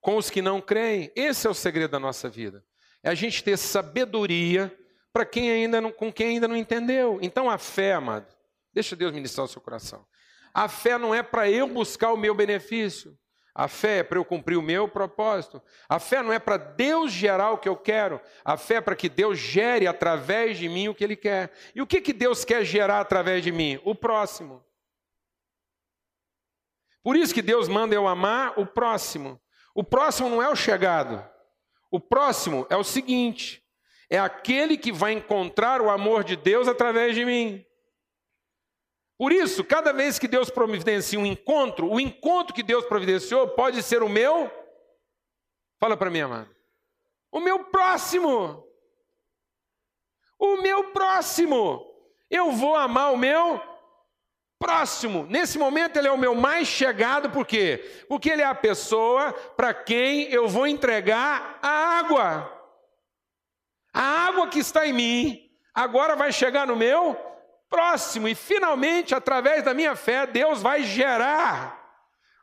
com 0.01 0.17
os 0.17 0.27
que 0.27 0.41
não 0.41 0.59
creem. 0.59 1.11
Esse 1.15 1.45
é 1.45 1.49
o 1.51 1.53
segredo 1.53 1.91
da 1.91 1.99
nossa 1.99 2.27
vida. 2.27 2.65
É 3.03 3.09
a 3.09 3.13
gente 3.13 3.43
ter 3.43 3.55
sabedoria 3.55 4.75
para 5.13 5.23
quem 5.23 5.51
ainda 5.51 5.79
não, 5.79 5.91
com 5.91 6.11
quem 6.11 6.29
ainda 6.29 6.47
não 6.47 6.55
entendeu. 6.55 7.19
Então 7.21 7.47
a 7.47 7.59
fé, 7.59 7.93
amado, 7.93 8.25
deixa 8.73 8.95
Deus 8.95 9.13
ministrar 9.13 9.45
o 9.45 9.47
seu 9.47 9.61
coração. 9.61 10.03
A 10.51 10.67
fé 10.67 10.97
não 10.97 11.13
é 11.13 11.21
para 11.21 11.47
eu 11.47 11.67
buscar 11.67 12.11
o 12.11 12.17
meu 12.17 12.33
benefício. 12.33 13.15
A 13.57 13.69
fé 13.69 13.99
é 13.99 14.03
para 14.03 14.19
eu 14.19 14.25
cumprir 14.25 14.57
o 14.57 14.61
meu 14.61 14.85
propósito. 14.85 15.61
A 15.87 15.97
fé 15.97 16.21
não 16.21 16.33
é 16.33 16.39
para 16.39 16.57
Deus 16.57 17.09
gerar 17.09 17.51
o 17.51 17.57
que 17.57 17.69
eu 17.69 17.77
quero. 17.77 18.19
A 18.43 18.57
fé 18.57 18.75
é 18.75 18.81
para 18.81 18.97
que 18.97 19.07
Deus 19.07 19.39
gere 19.39 19.87
através 19.87 20.57
de 20.57 20.67
mim 20.67 20.89
o 20.89 20.93
que 20.93 21.05
Ele 21.05 21.15
quer. 21.15 21.53
E 21.73 21.81
o 21.81 21.87
que, 21.87 22.01
que 22.01 22.11
Deus 22.11 22.43
quer 22.43 22.65
gerar 22.65 22.99
através 22.99 23.41
de 23.41 23.53
mim? 23.53 23.79
O 23.85 23.95
próximo. 23.95 24.61
Por 27.01 27.15
isso 27.15 27.33
que 27.33 27.41
Deus 27.41 27.69
manda 27.69 27.95
eu 27.95 28.09
amar 28.09 28.59
o 28.59 28.65
próximo. 28.65 29.39
O 29.73 29.85
próximo 29.85 30.29
não 30.29 30.43
é 30.43 30.49
o 30.49 30.55
chegado. 30.55 31.25
O 31.89 31.97
próximo 31.97 32.67
é 32.69 32.75
o 32.75 32.83
seguinte: 32.83 33.63
é 34.09 34.19
aquele 34.19 34.77
que 34.77 34.91
vai 34.91 35.13
encontrar 35.13 35.81
o 35.81 35.89
amor 35.89 36.25
de 36.25 36.35
Deus 36.35 36.67
através 36.67 37.15
de 37.15 37.23
mim. 37.23 37.64
Por 39.17 39.31
isso, 39.31 39.63
cada 39.63 39.93
vez 39.93 40.19
que 40.19 40.27
Deus 40.27 40.49
providencia 40.49 41.19
um 41.19 41.25
encontro, 41.25 41.89
o 41.89 41.99
encontro 41.99 42.53
que 42.53 42.63
Deus 42.63 42.85
providenciou 42.85 43.47
pode 43.49 43.81
ser 43.81 44.03
o 44.03 44.09
meu. 44.09 44.51
Fala 45.79 45.95
para 45.95 46.09
mim, 46.09 46.19
amado. 46.19 46.53
O 47.31 47.39
meu 47.39 47.65
próximo. 47.65 48.67
O 50.37 50.57
meu 50.57 50.91
próximo. 50.91 51.85
Eu 52.29 52.51
vou 52.51 52.75
amar 52.75 53.13
o 53.13 53.17
meu 53.17 53.61
próximo. 54.59 55.25
Nesse 55.29 55.57
momento, 55.57 55.95
ele 55.95 56.09
é 56.09 56.11
o 56.11 56.17
meu 56.17 56.35
mais 56.35 56.67
chegado, 56.67 57.29
por 57.29 57.45
quê? 57.45 58.05
Porque 58.09 58.29
ele 58.29 58.41
é 58.41 58.45
a 58.45 58.55
pessoa 58.55 59.31
para 59.55 59.73
quem 59.73 60.23
eu 60.23 60.47
vou 60.47 60.67
entregar 60.67 61.59
a 61.61 61.69
água. 61.99 62.51
A 63.93 64.01
água 64.27 64.49
que 64.49 64.59
está 64.59 64.85
em 64.85 64.91
mim, 64.91 65.51
agora 65.73 66.17
vai 66.17 66.33
chegar 66.33 66.67
no 66.67 66.75
meu 66.75 67.24
próximo. 67.75 68.25
E 68.29 68.33
finalmente, 68.33 69.13
através 69.13 69.61
da 69.63 69.73
minha 69.73 69.97
fé, 69.97 70.25
Deus 70.25 70.61
vai 70.61 70.83
gerar 70.83 71.83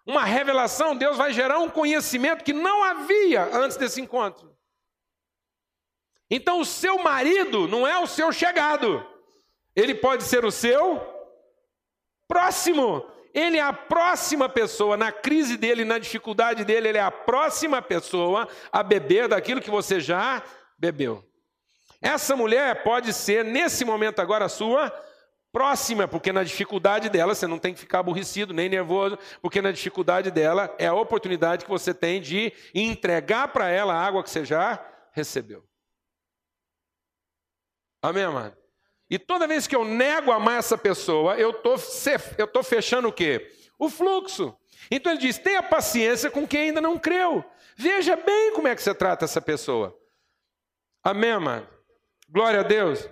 uma 0.05 0.25
revelação, 0.25 0.95
Deus 0.95 1.17
vai 1.17 1.33
gerar 1.33 1.59
um 1.59 1.71
conhecimento 1.71 2.45
que 2.45 2.53
não 2.53 2.85
havia 2.85 3.45
antes 3.45 3.79
desse 3.79 3.99
encontro. 3.99 4.55
Então, 6.31 6.61
o 6.61 6.67
seu 6.67 6.99
marido 6.99 7.67
não 7.67 7.87
é 7.87 7.99
o 7.99 8.07
seu 8.07 8.31
chegado, 8.31 9.07
ele 9.75 9.95
pode 9.95 10.25
ser 10.25 10.45
o 10.45 10.51
seu 10.51 11.01
próximo. 12.29 13.11
Ele 13.33 13.57
é 13.57 13.63
a 13.63 13.73
próxima 13.73 14.47
pessoa, 14.47 14.95
na 14.95 15.11
crise 15.11 15.57
dele, 15.57 15.87
na 15.87 15.99
dificuldade 15.99 16.67
dele, 16.67 16.89
ele 16.89 16.99
é 16.99 17.03
a 17.03 17.11
próxima 17.11 17.81
pessoa 17.81 18.47
a 18.71 18.83
beber 18.83 19.29
daquilo 19.29 19.63
que 19.63 19.71
você 19.71 19.99
já 19.99 20.43
bebeu. 20.77 21.25
Essa 22.03 22.37
mulher 22.37 22.83
pode 22.83 23.15
ser, 23.15 23.43
nesse 23.43 23.87
momento 23.87 24.21
agora, 24.21 24.51
sua 24.51 24.93
próxima, 25.53 26.09
porque 26.09 26.33
na 26.33 26.43
dificuldade 26.43 27.11
dela 27.11 27.35
você 27.35 27.47
não 27.47 27.59
tem 27.59 27.75
que 27.75 27.81
ficar 27.81 27.99
aborrecido 27.99 28.55
nem 28.55 28.69
nervoso, 28.69 29.19
porque 29.43 29.61
na 29.61 29.71
dificuldade 29.71 30.31
dela 30.31 30.75
é 30.79 30.87
a 30.87 30.95
oportunidade 30.95 31.65
que 31.65 31.71
você 31.71 31.93
tem 31.93 32.21
de 32.21 32.53
entregar 32.75 33.49
para 33.49 33.69
ela 33.69 33.93
a 33.93 34.01
água 34.01 34.23
que 34.23 34.31
você 34.31 34.45
já 34.45 34.83
recebeu. 35.13 35.63
Amém, 38.01 38.25
amado? 38.25 38.57
E 39.09 39.19
toda 39.19 39.47
vez 39.47 39.67
que 39.67 39.77
eu 39.77 39.85
nego 39.85 40.33
amar 40.33 40.59
essa 40.59 40.79
pessoa, 40.79 41.37
eu 41.37 41.53
tô, 41.53 41.77
eu 42.39 42.47
tô 42.47 42.63
fechando 42.63 43.09
o 43.09 43.13
quê? 43.13 43.53
O 43.79 43.91
fluxo. 43.91 44.57
Então 44.91 45.13
ele 45.13 45.21
diz: 45.21 45.39
tenha 45.39 45.63
paciência 45.63 46.31
com 46.31 46.49
quem 46.49 46.69
ainda 46.69 46.81
não 46.81 46.99
creu. 46.99 47.45
Veja 47.77 48.17
bem 48.17 48.55
como 48.55 48.69
é 48.69 48.75
que 48.75 48.83
você 48.83 48.95
trata 48.95 49.27
essa 49.27 49.41
pessoa. 49.41 49.97
Amém, 51.05 51.33
amado? 51.33 51.69
Glória 52.29 52.61
a 52.61 52.63
Deus. 52.63 53.07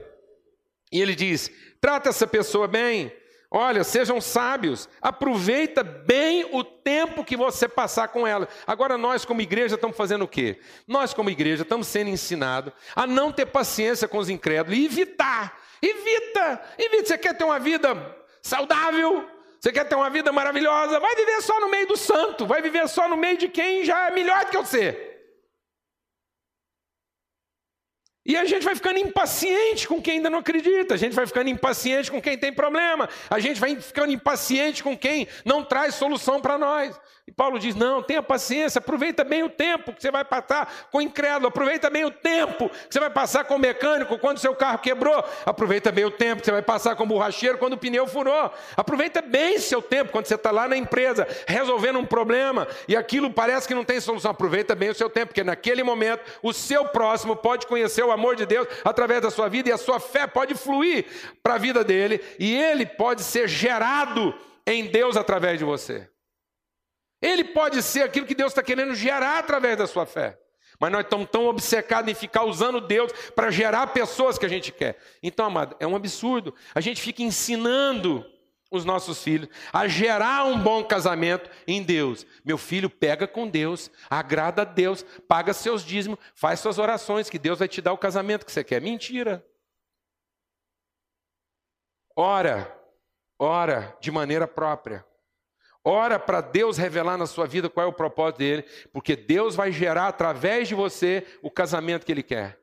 E 0.91 1.01
ele 1.01 1.15
diz: 1.15 1.51
Trata 1.81 2.09
essa 2.09 2.27
pessoa 2.27 2.67
bem. 2.67 3.13
Olha, 3.53 3.83
sejam 3.83 4.21
sábios, 4.21 4.89
aproveita 5.03 5.83
bem 5.83 6.49
o 6.53 6.63
tempo 6.63 7.25
que 7.25 7.37
você 7.37 7.69
passar 7.69 8.07
com 8.07 8.25
ela. 8.25 8.49
Agora, 8.65 8.97
nós, 8.97 9.25
como 9.25 9.41
igreja, 9.41 9.75
estamos 9.75 9.97
fazendo 9.97 10.23
o 10.23 10.29
quê? 10.29 10.61
Nós, 10.87 11.13
como 11.13 11.31
igreja, 11.31 11.65
estamos 11.65 11.89
sendo 11.89 12.11
ensinados 12.11 12.73
a 12.95 13.09
não 13.09 13.33
ter 13.33 13.47
paciência 13.47 14.07
com 14.07 14.19
os 14.19 14.29
incrédulos 14.29 14.79
e 14.79 14.85
evitar. 14.85 15.61
Evita, 15.83 16.63
evita. 16.79 17.07
Você 17.09 17.19
quer 17.19 17.37
ter 17.37 17.43
uma 17.43 17.59
vida 17.59 18.17
saudável? 18.41 19.29
Você 19.59 19.73
quer 19.73 19.85
ter 19.85 19.97
uma 19.97 20.09
vida 20.09 20.31
maravilhosa? 20.31 21.01
Vai 21.01 21.17
viver 21.17 21.43
só 21.43 21.59
no 21.59 21.69
meio 21.69 21.89
do 21.89 21.97
santo, 21.97 22.47
vai 22.47 22.63
viver 22.63 22.89
só 22.89 23.09
no 23.09 23.17
meio 23.17 23.37
de 23.37 23.49
quem 23.49 23.85
já 23.85 24.07
é 24.07 24.11
melhor 24.13 24.45
do 24.45 24.51
que 24.53 24.59
você. 24.59 25.10
E 28.25 28.37
a 28.37 28.45
gente 28.45 28.65
vai 28.65 28.75
ficando 28.75 28.99
impaciente 28.99 29.89
com 29.89 30.01
quem 30.01 30.17
ainda 30.17 30.29
não 30.29 30.41
acredita, 30.41 30.95
a 30.95 30.97
gente 30.97 31.15
vai 31.15 31.27
ficando 31.27 31.49
impaciente 31.49 32.11
com 32.11 32.21
quem 32.21 32.37
tem 32.37 32.53
problema, 32.53 33.09
a 33.31 33.39
gente 33.39 33.59
vai 33.59 33.75
ficando 33.77 34.13
impaciente 34.13 34.83
com 34.83 34.97
quem 34.97 35.27
não 35.45 35.65
traz 35.65 35.95
solução 35.95 36.39
para 36.41 36.59
nós. 36.59 37.01
E 37.31 37.33
Paulo 37.33 37.59
diz: 37.59 37.75
não, 37.75 38.03
tenha 38.03 38.23
paciência, 38.23 38.79
aproveita 38.79 39.25
bem 39.25 39.43
o 39.43 39.49
tempo 39.49 39.93
que 39.93 40.03
você 40.03 40.11
vai 40.11 40.25
passar 40.25 40.89
com 40.93 40.99
o 40.99 41.03
incrédulo, 41.03 41.49
aproveita 41.49 41.89
bem 41.89 42.05
o 42.05 42.11
tempo 42.11 42.69
que 42.69 42.93
você 42.93 43.01
vai 43.01 43.11
passar 43.11 43.45
com 43.45 43.57
o 43.57 43.59
mecânico 43.59 44.19
quando 44.19 44.39
seu 44.39 44.55
carro 44.55 44.79
quebrou, 44.79 45.25
aproveita 45.47 45.91
bem 45.91 46.05
o 46.05 46.11
tempo 46.11 46.41
que 46.41 46.45
você 46.45 46.53
vai 46.53 46.63
passar 46.63 46.95
com 46.95 47.05
o 47.05 47.07
borracheiro 47.07 47.57
quando 47.57 47.73
o 47.73 47.79
pneu 47.79 48.07
furou, 48.07 48.53
aproveita 48.77 49.23
bem 49.23 49.59
seu 49.59 49.81
tempo 49.81 50.13
quando 50.13 50.27
você 50.27 50.35
está 50.35 50.51
lá 50.51 50.69
na 50.69 50.77
empresa 50.77 51.27
resolvendo 51.47 51.99
um 51.99 52.05
problema 52.05 52.69
e 52.87 52.95
aquilo 52.95 53.31
parece 53.31 53.67
que 53.67 53.75
não 53.75 53.85
tem 53.85 53.99
solução, 53.99 54.31
aproveita 54.31 54.75
bem 54.75 54.91
o 54.91 54.95
seu 54.95 55.09
tempo, 55.09 55.29
porque 55.29 55.43
naquele 55.43 55.83
momento 55.83 56.21
o 56.43 56.53
seu 56.53 56.85
próximo 56.85 57.35
pode 57.35 57.67
conhecer 57.67 58.05
o 58.05 58.11
o 58.11 58.13
amor 58.13 58.37
de 58.37 58.45
Deus 58.45 58.69
através 58.85 59.23
da 59.23 59.31
sua 59.31 59.49
vida 59.49 59.69
e 59.69 59.73
a 59.73 59.79
sua 59.79 59.99
fé 59.99 60.27
pode 60.27 60.55
fluir 60.55 61.07
para 61.43 61.55
a 61.55 61.59
vida 61.59 61.83
dele 61.83 62.21
e 62.39 62.55
ele 62.55 62.85
pode 62.85 63.23
ser 63.23 63.49
gerado 63.49 64.35
em 64.67 64.87
Deus 64.87 65.17
através 65.17 65.59
de 65.59 65.65
você. 65.65 66.09
Ele 67.21 67.45
pode 67.45 67.83
ser 67.83 68.03
aquilo 68.03 68.27
que 68.27 68.35
Deus 68.35 68.53
está 68.53 68.63
querendo 68.63 68.95
gerar 68.95 69.39
através 69.39 69.77
da 69.77 69.87
sua 69.87 70.07
fé. 70.07 70.39
Mas 70.79 70.91
nós 70.91 71.05
estamos 71.05 71.29
tão 71.29 71.47
obcecados 71.47 72.11
em 72.11 72.15
ficar 72.15 72.45
usando 72.45 72.81
Deus 72.81 73.13
para 73.35 73.51
gerar 73.51 73.89
pessoas 73.89 74.39
que 74.39 74.47
a 74.47 74.49
gente 74.49 74.73
quer. 74.73 74.99
Então, 75.23 75.45
amado, 75.45 75.77
é 75.79 75.87
um 75.87 75.95
absurdo. 75.95 76.55
A 76.75 76.81
gente 76.81 77.03
fica 77.03 77.23
ensinando 77.23 78.25
os 78.71 78.85
nossos 78.85 79.23
filhos 79.23 79.49
a 79.73 79.87
gerar 79.89 80.45
um 80.45 80.59
bom 80.59 80.83
casamento 80.83 81.51
em 81.67 81.83
Deus. 81.83 82.25
Meu 82.43 82.57
filho 82.57 82.89
pega 82.89 83.27
com 83.27 83.47
Deus, 83.47 83.91
agrada 84.09 84.63
a 84.63 84.65
Deus, 84.65 85.03
paga 85.29 85.53
seus 85.53 85.85
dízimos, 85.85 86.19
faz 86.35 86.61
suas 86.61 86.79
orações, 86.79 87.29
que 87.29 87.39
Deus 87.39 87.59
vai 87.59 87.69
te 87.69 87.83
dar 87.83 87.93
o 87.93 87.99
casamento 87.99 88.47
que 88.47 88.53
você 88.53 88.65
quer. 88.65 88.81
Mentira. 88.81 89.45
Ora, 92.17 92.75
ora 93.39 93.97
de 94.01 94.11
maneira 94.11 94.47
própria. 94.47 95.05
Ora 95.83 96.19
para 96.19 96.41
Deus 96.41 96.77
revelar 96.77 97.17
na 97.17 97.27
sua 97.27 97.47
vida 97.47 97.71
qual 97.71 97.87
é 97.87 97.89
o 97.89 97.93
propósito 97.93 98.39
dele, 98.39 98.65
porque 98.93 99.17
Deus 99.17 99.55
vai 99.55 99.73
gerar 99.73 100.09
através 100.09 100.69
de 100.69 100.75
você 100.75 101.27
o 101.43 101.51
casamento 101.51 102.05
que 102.05 102.13
ele 102.13 102.23
quer. 102.23 102.61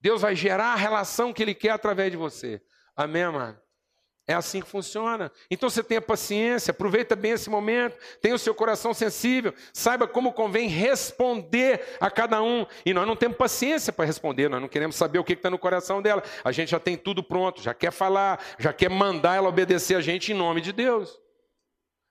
Deus 0.00 0.22
vai 0.22 0.34
gerar 0.34 0.72
a 0.72 0.76
relação 0.76 1.32
que 1.32 1.42
ele 1.42 1.54
quer 1.54 1.70
através 1.70 2.10
de 2.10 2.16
você. 2.16 2.62
Amém, 2.94 3.22
amado? 3.22 3.60
É 4.28 4.34
assim 4.34 4.60
que 4.60 4.68
funciona. 4.68 5.30
Então 5.48 5.70
você 5.70 5.84
tenha 5.84 6.00
paciência, 6.00 6.72
aproveita 6.72 7.14
bem 7.14 7.32
esse 7.32 7.48
momento, 7.48 7.96
tenha 8.20 8.34
o 8.34 8.38
seu 8.38 8.54
coração 8.54 8.92
sensível, 8.92 9.54
saiba 9.72 10.08
como 10.08 10.32
convém 10.32 10.68
responder 10.68 11.96
a 12.00 12.10
cada 12.10 12.42
um. 12.42 12.66
E 12.84 12.92
nós 12.92 13.06
não 13.06 13.14
temos 13.14 13.36
paciência 13.36 13.92
para 13.92 14.04
responder, 14.04 14.48
nós 14.48 14.60
não 14.60 14.68
queremos 14.68 14.96
saber 14.96 15.20
o 15.20 15.24
que 15.24 15.34
está 15.34 15.48
no 15.48 15.58
coração 15.58 16.02
dela. 16.02 16.24
A 16.42 16.50
gente 16.50 16.70
já 16.70 16.80
tem 16.80 16.96
tudo 16.96 17.22
pronto, 17.22 17.62
já 17.62 17.72
quer 17.72 17.92
falar, 17.92 18.42
já 18.58 18.72
quer 18.72 18.90
mandar 18.90 19.36
ela 19.36 19.48
obedecer 19.48 19.96
a 19.96 20.00
gente 20.00 20.32
em 20.32 20.34
nome 20.34 20.60
de 20.60 20.72
Deus. 20.72 21.25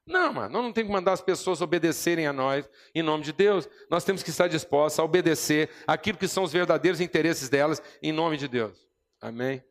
Não, 0.08 0.32
mano, 0.32 0.54
nós 0.54 0.64
não 0.64 0.72
temos 0.72 0.90
que 0.90 0.94
mandar 0.94 1.14
as 1.14 1.22
pessoas 1.22 1.62
obedecerem 1.62 2.28
a 2.28 2.34
nós 2.34 2.70
em 2.94 3.02
nome 3.02 3.24
de 3.24 3.34
Deus. 3.34 3.68
Nós 3.90 4.04
temos 4.04 4.22
que 4.22 4.30
estar 4.30 4.48
dispostos 4.48 5.00
a 5.00 5.04
obedecer 5.04 5.70
aquilo 5.88 6.18
que 6.18 6.28
são 6.28 6.44
os 6.44 6.52
verdadeiros 6.52 7.02
interesses 7.02 7.50
delas 7.50 7.82
em 8.04 8.12
nome 8.12 8.38
de 8.38 8.48
Deus. 8.48 8.88
Amém? 9.20 9.64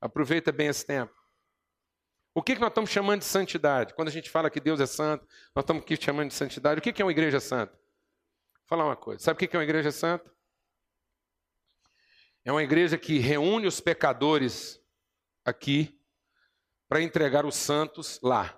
Aproveita 0.00 0.52
bem 0.52 0.68
esse 0.68 0.86
tempo. 0.86 1.12
O 2.32 2.42
que, 2.42 2.54
que 2.54 2.60
nós 2.60 2.70
estamos 2.70 2.90
chamando 2.90 3.18
de 3.20 3.26
santidade? 3.26 3.94
Quando 3.94 4.06
a 4.06 4.12
gente 4.12 4.30
fala 4.30 4.48
que 4.48 4.60
Deus 4.60 4.78
é 4.78 4.86
santo, 4.86 5.26
nós 5.56 5.64
estamos 5.64 5.82
aqui 5.82 5.96
chamando 6.00 6.28
de 6.28 6.34
santidade. 6.34 6.78
O 6.78 6.82
que, 6.82 6.92
que 6.92 7.02
é 7.02 7.04
uma 7.04 7.10
igreja 7.10 7.40
santa? 7.40 7.72
Vou 7.72 8.66
falar 8.68 8.84
uma 8.84 8.96
coisa. 8.96 9.24
Sabe 9.24 9.36
o 9.36 9.38
que, 9.40 9.48
que 9.48 9.56
é 9.56 9.58
uma 9.58 9.64
igreja 9.64 9.90
santa? 9.90 10.30
É 12.44 12.52
uma 12.52 12.62
igreja 12.62 12.96
que 12.96 13.18
reúne 13.18 13.66
os 13.66 13.80
pecadores 13.80 14.80
aqui 15.44 16.00
para 16.88 17.02
entregar 17.02 17.44
os 17.44 17.56
santos 17.56 18.20
lá. 18.22 18.57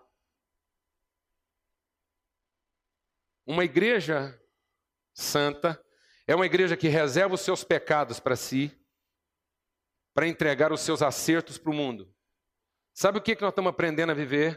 Uma 3.50 3.64
igreja 3.64 4.40
santa 5.12 5.84
é 6.24 6.36
uma 6.36 6.46
igreja 6.46 6.76
que 6.76 6.86
reserva 6.86 7.34
os 7.34 7.40
seus 7.40 7.64
pecados 7.64 8.20
para 8.20 8.36
si, 8.36 8.80
para 10.14 10.28
entregar 10.28 10.72
os 10.72 10.80
seus 10.82 11.02
acertos 11.02 11.58
para 11.58 11.72
o 11.72 11.74
mundo. 11.74 12.14
Sabe 12.94 13.18
o 13.18 13.20
que 13.20 13.36
nós 13.40 13.50
estamos 13.50 13.70
aprendendo 13.70 14.10
a 14.10 14.14
viver? 14.14 14.56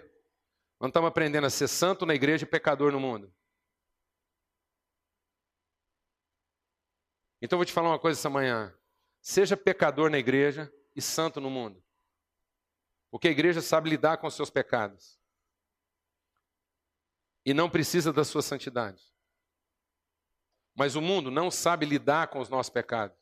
Nós 0.80 0.90
estamos 0.90 1.08
aprendendo 1.08 1.48
a 1.48 1.50
ser 1.50 1.68
santo 1.68 2.06
na 2.06 2.14
igreja 2.14 2.44
e 2.44 2.48
pecador 2.48 2.92
no 2.92 3.00
mundo. 3.00 3.34
Então 7.42 7.56
eu 7.56 7.62
vou 7.62 7.66
te 7.66 7.74
falar 7.74 7.90
uma 7.90 8.00
coisa 8.00 8.20
essa 8.20 8.30
manhã. 8.30 8.78
Seja 9.24 9.58
pecador 9.58 10.12
na 10.12 10.20
igreja 10.20 10.72
e 10.96 11.02
santo 11.02 11.42
no 11.42 11.50
mundo. 11.50 11.84
Porque 13.10 13.28
a 13.28 13.32
igreja 13.32 13.60
sabe 13.60 13.90
lidar 13.90 14.18
com 14.18 14.28
os 14.28 14.36
seus 14.36 14.52
pecados. 14.52 15.23
E 17.46 17.54
não 17.54 17.70
precisa 17.70 18.14
da 18.14 18.24
sua 18.24 18.42
santidade. 18.42 19.04
Mas 20.76 20.96
o 20.96 21.02
mundo 21.02 21.30
não 21.30 21.52
sabe 21.52 21.86
lidar 21.86 22.30
com 22.30 22.40
os 22.40 22.50
nossos 22.50 22.70
pecados. 22.70 23.18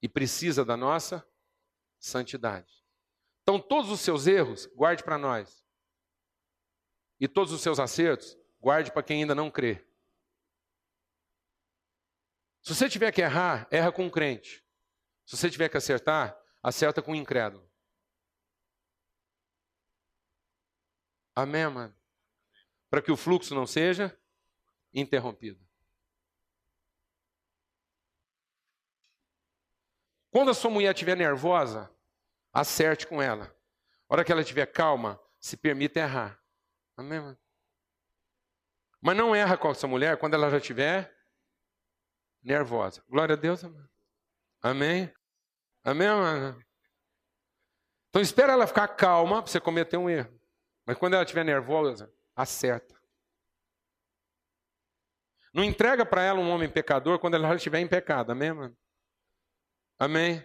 E 0.00 0.08
precisa 0.08 0.64
da 0.64 0.76
nossa 0.76 1.26
santidade. 1.98 2.82
Então, 3.42 3.60
todos 3.60 3.90
os 3.90 4.00
seus 4.00 4.26
erros, 4.26 4.66
guarde 4.74 5.02
para 5.02 5.18
nós. 5.18 5.64
E 7.20 7.28
todos 7.28 7.52
os 7.52 7.60
seus 7.60 7.78
acertos, 7.78 8.36
guarde 8.60 8.92
para 8.92 9.02
quem 9.02 9.22
ainda 9.22 9.34
não 9.34 9.50
crê. 9.50 9.86
Se 12.62 12.74
você 12.74 12.88
tiver 12.88 13.10
que 13.12 13.20
errar, 13.20 13.66
erra 13.70 13.92
com 13.92 14.06
um 14.06 14.10
crente. 14.10 14.64
Se 15.26 15.36
você 15.36 15.50
tiver 15.50 15.68
que 15.68 15.76
acertar, 15.76 16.36
acerta 16.62 17.02
com 17.02 17.12
um 17.12 17.16
incrédulo. 17.16 17.68
Amém, 21.34 21.66
mano? 21.68 22.01
Para 22.92 23.00
que 23.00 23.10
o 23.10 23.16
fluxo 23.16 23.54
não 23.54 23.66
seja 23.66 24.14
interrompido. 24.92 25.66
Quando 30.30 30.50
a 30.50 30.54
sua 30.54 30.70
mulher 30.70 30.92
estiver 30.92 31.16
nervosa, 31.16 31.90
acerte 32.52 33.06
com 33.06 33.22
ela. 33.22 33.46
A 34.06 34.12
hora 34.12 34.22
que 34.22 34.30
ela 34.30 34.42
estiver 34.42 34.66
calma, 34.66 35.18
se 35.40 35.56
permita 35.56 36.00
errar. 36.00 36.38
Amém, 36.94 37.18
mano? 37.18 37.38
Mas 39.00 39.16
não 39.16 39.34
erra 39.34 39.56
com 39.56 39.70
essa 39.70 39.86
mulher 39.86 40.18
quando 40.18 40.34
ela 40.34 40.50
já 40.50 40.58
estiver 40.58 41.16
nervosa. 42.42 43.02
Glória 43.08 43.36
a 43.36 43.38
Deus, 43.38 43.64
amém. 43.64 43.88
Amém? 44.60 45.14
Amém, 45.82 46.08
mano? 46.08 46.62
Então 48.10 48.20
espera 48.20 48.52
ela 48.52 48.66
ficar 48.66 48.88
calma 48.88 49.42
para 49.42 49.50
você 49.50 49.58
cometer 49.58 49.96
um 49.96 50.10
erro. 50.10 50.38
Mas 50.84 50.98
quando 50.98 51.14
ela 51.14 51.22
estiver 51.22 51.42
nervosa, 51.42 52.14
acerta. 52.34 53.00
Não 55.52 55.62
entrega 55.62 56.06
para 56.06 56.22
ela 56.22 56.40
um 56.40 56.50
homem 56.50 56.68
pecador 56.68 57.18
quando 57.18 57.34
ela 57.34 57.54
estiver 57.54 57.80
em 57.80 57.86
pecado. 57.86 58.32
Amém, 58.32 58.52
mano? 58.52 58.76
Amém? 59.98 60.44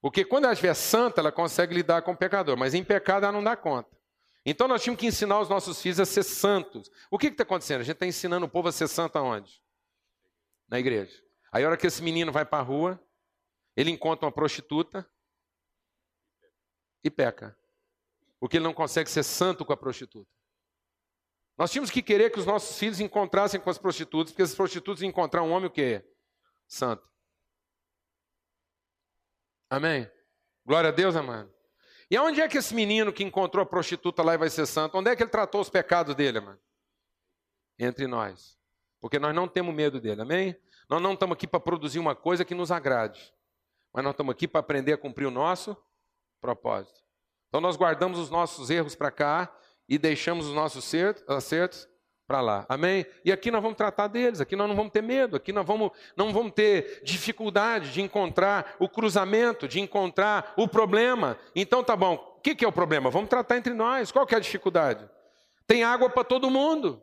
Porque 0.00 0.24
quando 0.24 0.44
ela 0.44 0.52
estiver 0.52 0.74
santa, 0.74 1.20
ela 1.20 1.32
consegue 1.32 1.74
lidar 1.74 2.02
com 2.02 2.12
o 2.12 2.16
pecador, 2.16 2.56
mas 2.56 2.74
em 2.74 2.84
pecado 2.84 3.24
ela 3.24 3.32
não 3.32 3.42
dá 3.42 3.56
conta. 3.56 3.98
Então 4.46 4.68
nós 4.68 4.82
tínhamos 4.82 5.00
que 5.00 5.06
ensinar 5.06 5.40
os 5.40 5.48
nossos 5.48 5.82
filhos 5.82 5.98
a 5.98 6.06
ser 6.06 6.22
santos. 6.22 6.88
O 7.10 7.18
que 7.18 7.26
está 7.26 7.42
acontecendo? 7.42 7.80
A 7.80 7.84
gente 7.84 7.94
está 7.94 8.06
ensinando 8.06 8.46
o 8.46 8.48
povo 8.48 8.68
a 8.68 8.72
ser 8.72 8.88
santo 8.88 9.18
aonde? 9.18 9.60
Na 10.68 10.78
igreja. 10.78 11.22
Aí 11.52 11.64
a 11.64 11.66
hora 11.66 11.76
que 11.76 11.86
esse 11.86 12.02
menino 12.02 12.30
vai 12.30 12.44
para 12.44 12.58
a 12.58 12.62
rua, 12.62 13.02
ele 13.76 13.90
encontra 13.90 14.26
uma 14.26 14.32
prostituta 14.32 15.08
e 17.02 17.10
peca. 17.10 17.58
Porque 18.38 18.56
ele 18.56 18.64
não 18.64 18.72
consegue 18.72 19.10
ser 19.10 19.24
santo 19.24 19.64
com 19.64 19.72
a 19.72 19.76
prostituta. 19.76 20.37
Nós 21.58 21.72
tínhamos 21.72 21.90
que 21.90 22.00
querer 22.00 22.30
que 22.30 22.38
os 22.38 22.46
nossos 22.46 22.78
filhos 22.78 23.00
encontrassem 23.00 23.60
com 23.60 23.68
as 23.68 23.76
prostitutas, 23.76 24.30
porque 24.30 24.42
as 24.42 24.54
prostitutas 24.54 25.02
encontrar 25.02 25.42
um 25.42 25.50
homem 25.50 25.66
o 25.66 25.72
quê? 25.72 26.08
Santo. 26.68 27.02
Amém? 29.68 30.08
Glória 30.64 30.90
a 30.90 30.92
Deus, 30.92 31.16
amado. 31.16 31.52
E 32.08 32.16
aonde 32.16 32.40
é 32.40 32.48
que 32.48 32.56
esse 32.56 32.72
menino 32.72 33.12
que 33.12 33.24
encontrou 33.24 33.62
a 33.62 33.66
prostituta 33.66 34.22
lá 34.22 34.34
e 34.34 34.38
vai 34.38 34.48
ser 34.48 34.66
santo, 34.66 34.96
onde 34.96 35.10
é 35.10 35.16
que 35.16 35.22
ele 35.22 35.30
tratou 35.30 35.60
os 35.60 35.68
pecados 35.68 36.14
dele, 36.14 36.38
amado? 36.38 36.60
Entre 37.76 38.06
nós. 38.06 38.56
Porque 39.00 39.18
nós 39.18 39.34
não 39.34 39.48
temos 39.48 39.74
medo 39.74 40.00
dele, 40.00 40.22
amém? 40.22 40.56
Nós 40.88 41.02
não 41.02 41.14
estamos 41.14 41.34
aqui 41.34 41.46
para 41.46 41.58
produzir 41.58 41.98
uma 41.98 42.14
coisa 42.14 42.44
que 42.44 42.54
nos 42.54 42.70
agrade, 42.70 43.34
mas 43.92 44.04
nós 44.04 44.12
estamos 44.12 44.32
aqui 44.32 44.46
para 44.46 44.60
aprender 44.60 44.92
a 44.92 44.98
cumprir 44.98 45.26
o 45.26 45.30
nosso 45.30 45.76
propósito. 46.40 47.00
Então 47.48 47.60
nós 47.60 47.76
guardamos 47.76 48.18
os 48.18 48.30
nossos 48.30 48.70
erros 48.70 48.94
para 48.94 49.10
cá 49.10 49.54
e 49.88 49.96
deixamos 49.96 50.46
os 50.46 50.54
nossos 50.54 50.92
acertos 51.26 51.88
para 52.28 52.42
lá. 52.42 52.66
Amém? 52.68 53.06
E 53.24 53.32
aqui 53.32 53.50
nós 53.50 53.62
vamos 53.62 53.78
tratar 53.78 54.06
deles, 54.06 54.38
aqui 54.38 54.54
nós 54.54 54.68
não 54.68 54.76
vamos 54.76 54.92
ter 54.92 55.02
medo, 55.02 55.36
aqui 55.36 55.50
nós 55.50 55.66
vamos, 55.66 55.90
não 56.14 56.30
vamos 56.30 56.52
ter 56.52 57.00
dificuldade 57.02 57.90
de 57.90 58.02
encontrar 58.02 58.76
o 58.78 58.86
cruzamento, 58.86 59.66
de 59.66 59.80
encontrar 59.80 60.52
o 60.54 60.68
problema. 60.68 61.38
Então 61.56 61.82
tá 61.82 61.96
bom, 61.96 62.36
o 62.36 62.40
que, 62.40 62.54
que 62.54 62.66
é 62.66 62.68
o 62.68 62.72
problema? 62.72 63.08
Vamos 63.08 63.30
tratar 63.30 63.56
entre 63.56 63.72
nós. 63.72 64.12
Qual 64.12 64.26
que 64.26 64.34
é 64.34 64.36
a 64.36 64.42
dificuldade? 64.42 65.08
Tem 65.66 65.82
água 65.82 66.10
para 66.10 66.22
todo 66.22 66.50
mundo. 66.50 67.02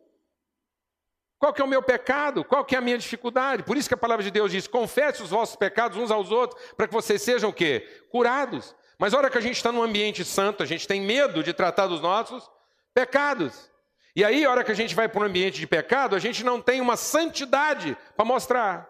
Qual 1.39 1.51
que 1.51 1.61
é 1.61 1.65
o 1.65 1.67
meu 1.67 1.81
pecado? 1.81 2.45
Qual 2.45 2.63
que 2.63 2.75
é 2.75 2.77
a 2.77 2.81
minha 2.81 2.97
dificuldade? 2.97 3.63
Por 3.63 3.77
isso 3.77 3.87
que 3.87 3.93
a 3.95 3.97
palavra 3.97 4.23
de 4.23 4.31
Deus 4.31 4.51
diz: 4.51 4.67
confesse 4.67 5.23
os 5.23 5.31
vossos 5.31 5.55
pecados 5.55 5.97
uns 5.97 6.11
aos 6.11 6.31
outros, 6.31 6.61
para 6.77 6.87
que 6.87 6.93
vocês 6.93 7.21
sejam 7.21 7.49
o 7.49 7.53
quê? 7.53 8.05
Curados. 8.11 8.75
Mas 8.97 9.13
a 9.13 9.17
hora 9.17 9.29
que 9.29 9.37
a 9.37 9.41
gente 9.41 9.57
está 9.57 9.71
num 9.71 9.83
ambiente 9.83 10.23
santo, 10.23 10.63
a 10.63 10.65
gente 10.65 10.87
tem 10.87 11.01
medo 11.01 11.43
de 11.43 11.51
tratar 11.51 11.87
dos 11.87 11.99
nossos 11.99 12.49
pecados. 12.95 13.69
E 14.15 14.23
aí, 14.23 14.45
a 14.45 14.49
hora 14.49 14.63
que 14.63 14.71
a 14.71 14.75
gente 14.75 14.95
vai 14.95 15.09
para 15.09 15.19
um 15.19 15.25
ambiente 15.25 15.59
de 15.59 15.67
pecado, 15.67 16.15
a 16.15 16.19
gente 16.19 16.43
não 16.43 16.61
tem 16.61 16.79
uma 16.79 16.95
santidade 16.95 17.97
para 18.15 18.23
mostrar. 18.23 18.89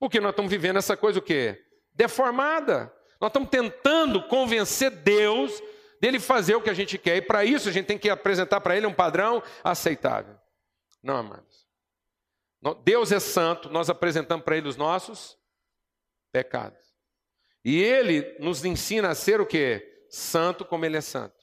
Porque 0.00 0.18
nós 0.18 0.30
estamos 0.30 0.50
vivendo 0.50 0.78
essa 0.78 0.96
coisa 0.96 1.18
o 1.18 1.22
quê? 1.22 1.62
Deformada. 1.92 2.92
Nós 3.20 3.28
estamos 3.28 3.50
tentando 3.50 4.26
convencer 4.28 4.90
Deus 4.90 5.62
dele 6.00 6.18
fazer 6.18 6.54
o 6.54 6.62
que 6.62 6.70
a 6.70 6.74
gente 6.74 6.96
quer. 6.96 7.16
E 7.16 7.22
para 7.22 7.44
isso 7.44 7.68
a 7.68 7.72
gente 7.72 7.86
tem 7.86 7.98
que 7.98 8.08
apresentar 8.08 8.60
para 8.62 8.76
ele 8.76 8.86
um 8.86 8.94
padrão 8.94 9.42
aceitável. 9.62 10.38
Não, 11.02 11.16
amados. 11.16 11.66
Deus 12.82 13.12
é 13.12 13.20
santo, 13.20 13.70
nós 13.70 13.88
apresentamos 13.88 14.44
para 14.44 14.56
ele 14.56 14.68
os 14.68 14.76
nossos 14.76 15.38
pecados. 16.32 16.80
E 17.64 17.80
ele 17.80 18.36
nos 18.40 18.64
ensina 18.64 19.10
a 19.10 19.14
ser 19.14 19.40
o 19.40 19.46
quê? 19.46 19.95
Santo 20.16 20.64
como 20.64 20.86
ele 20.86 20.96
é 20.96 21.00
santo. 21.02 21.34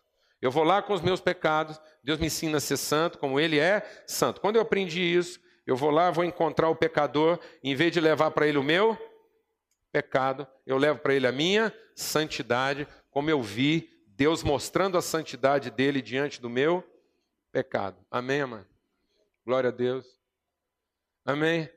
Eu 0.42 0.50
vou 0.50 0.64
lá 0.64 0.82
com 0.82 0.94
os 0.94 1.02
meus 1.02 1.22
pecados, 1.22 1.80
Deus 2.04 2.18
me 2.18 2.26
ensina 2.26 2.58
a 2.58 2.60
ser 2.60 2.76
santo, 2.76 3.20
como 3.20 3.40
Ele 3.40 3.60
é 3.60 3.82
santo. 4.06 4.42
Quando 4.42 4.58
eu 4.58 4.62
aprendi 4.62 5.00
isso, 5.00 5.40
eu 5.66 5.76
vou 5.76 5.90
lá, 5.90 6.12
vou 6.12 6.26
encontrar 6.26 6.68
o 6.68 6.76
pecador, 6.76 7.40
em 7.64 7.76
vez 7.76 7.94
de 7.94 8.02
levar 8.02 8.32
para 8.32 8.46
ele 8.46 8.58
o 8.58 8.64
meu 8.64 8.98
pecado, 9.92 10.46
eu 10.66 10.76
levo 10.78 11.00
para 11.00 11.14
ele 11.14 11.28
a 11.28 11.32
minha 11.32 11.74
santidade, 11.96 12.88
como 13.12 13.30
eu 13.30 13.42
vi 13.42 13.90
Deus 14.08 14.44
mostrando 14.44 14.98
a 14.98 15.02
santidade 15.02 15.70
dele 15.70 16.02
diante 16.02 16.42
do 16.42 16.50
meu 16.50 16.84
pecado. 17.52 18.04
Amém, 18.10 18.42
amém? 18.42 18.66
Glória 19.46 19.70
a 19.70 19.72
Deus. 19.72 20.20
Amém? 21.24 21.70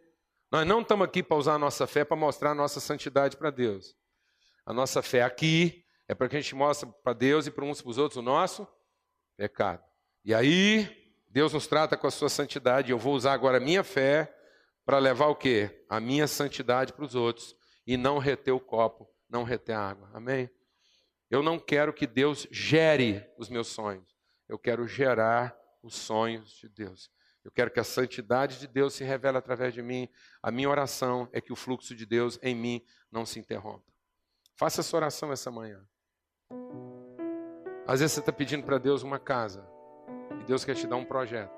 Nós 0.50 0.66
não 0.66 0.80
estamos 0.80 1.04
aqui 1.04 1.22
para 1.22 1.36
usar 1.36 1.54
a 1.54 1.58
nossa 1.58 1.86
fé 1.86 2.04
para 2.04 2.16
mostrar 2.16 2.50
a 2.50 2.54
nossa 2.54 2.80
santidade 2.80 3.36
para 3.36 3.50
Deus. 3.50 3.94
A 4.64 4.72
nossa 4.72 5.02
fé 5.02 5.22
aqui 5.22 5.85
é 6.08 6.14
para 6.14 6.28
que 6.28 6.36
a 6.36 6.40
gente 6.40 6.54
mostre 6.54 6.88
para 7.02 7.12
Deus 7.12 7.46
e 7.46 7.50
para 7.50 7.64
uns 7.64 7.82
para 7.82 7.90
os 7.90 7.98
outros 7.98 8.18
o 8.18 8.22
nosso 8.22 8.66
pecado. 9.36 9.82
E 10.24 10.34
aí, 10.34 11.12
Deus 11.28 11.52
nos 11.52 11.66
trata 11.66 11.96
com 11.96 12.06
a 12.06 12.10
sua 12.10 12.28
santidade. 12.28 12.90
Eu 12.90 12.98
vou 12.98 13.14
usar 13.14 13.32
agora 13.32 13.58
a 13.58 13.60
minha 13.60 13.84
fé 13.84 14.34
para 14.84 14.98
levar 14.98 15.26
o 15.26 15.36
quê? 15.36 15.84
A 15.88 16.00
minha 16.00 16.26
santidade 16.26 16.92
para 16.92 17.04
os 17.04 17.14
outros. 17.14 17.54
E 17.86 17.96
não 17.96 18.18
reter 18.18 18.52
o 18.52 18.60
copo, 18.60 19.08
não 19.28 19.44
reter 19.44 19.74
a 19.74 19.90
água. 19.90 20.10
Amém? 20.12 20.50
Eu 21.30 21.42
não 21.42 21.58
quero 21.58 21.92
que 21.92 22.06
Deus 22.06 22.46
gere 22.50 23.24
os 23.36 23.48
meus 23.48 23.68
sonhos. 23.68 24.16
Eu 24.48 24.58
quero 24.58 24.86
gerar 24.86 25.56
os 25.82 25.94
sonhos 25.94 26.52
de 26.52 26.68
Deus. 26.68 27.10
Eu 27.44 27.50
quero 27.50 27.70
que 27.70 27.78
a 27.78 27.84
santidade 27.84 28.58
de 28.58 28.66
Deus 28.66 28.94
se 28.94 29.04
revele 29.04 29.38
através 29.38 29.72
de 29.72 29.82
mim. 29.82 30.08
A 30.42 30.50
minha 30.50 30.68
oração 30.68 31.28
é 31.32 31.40
que 31.40 31.52
o 31.52 31.56
fluxo 31.56 31.94
de 31.94 32.04
Deus 32.04 32.38
em 32.42 32.54
mim 32.54 32.84
não 33.10 33.24
se 33.24 33.38
interrompa. 33.38 33.84
Faça 34.56 34.80
essa 34.80 34.96
oração 34.96 35.30
essa 35.30 35.50
manhã. 35.50 35.86
Às 37.86 38.00
vezes 38.00 38.14
você 38.14 38.20
está 38.20 38.32
pedindo 38.32 38.64
para 38.64 38.78
Deus 38.78 39.04
uma 39.04 39.18
casa 39.18 39.64
e 40.40 40.44
Deus 40.44 40.64
quer 40.64 40.74
te 40.74 40.88
dar 40.88 40.96
um 40.96 41.04
projeto. 41.04 41.54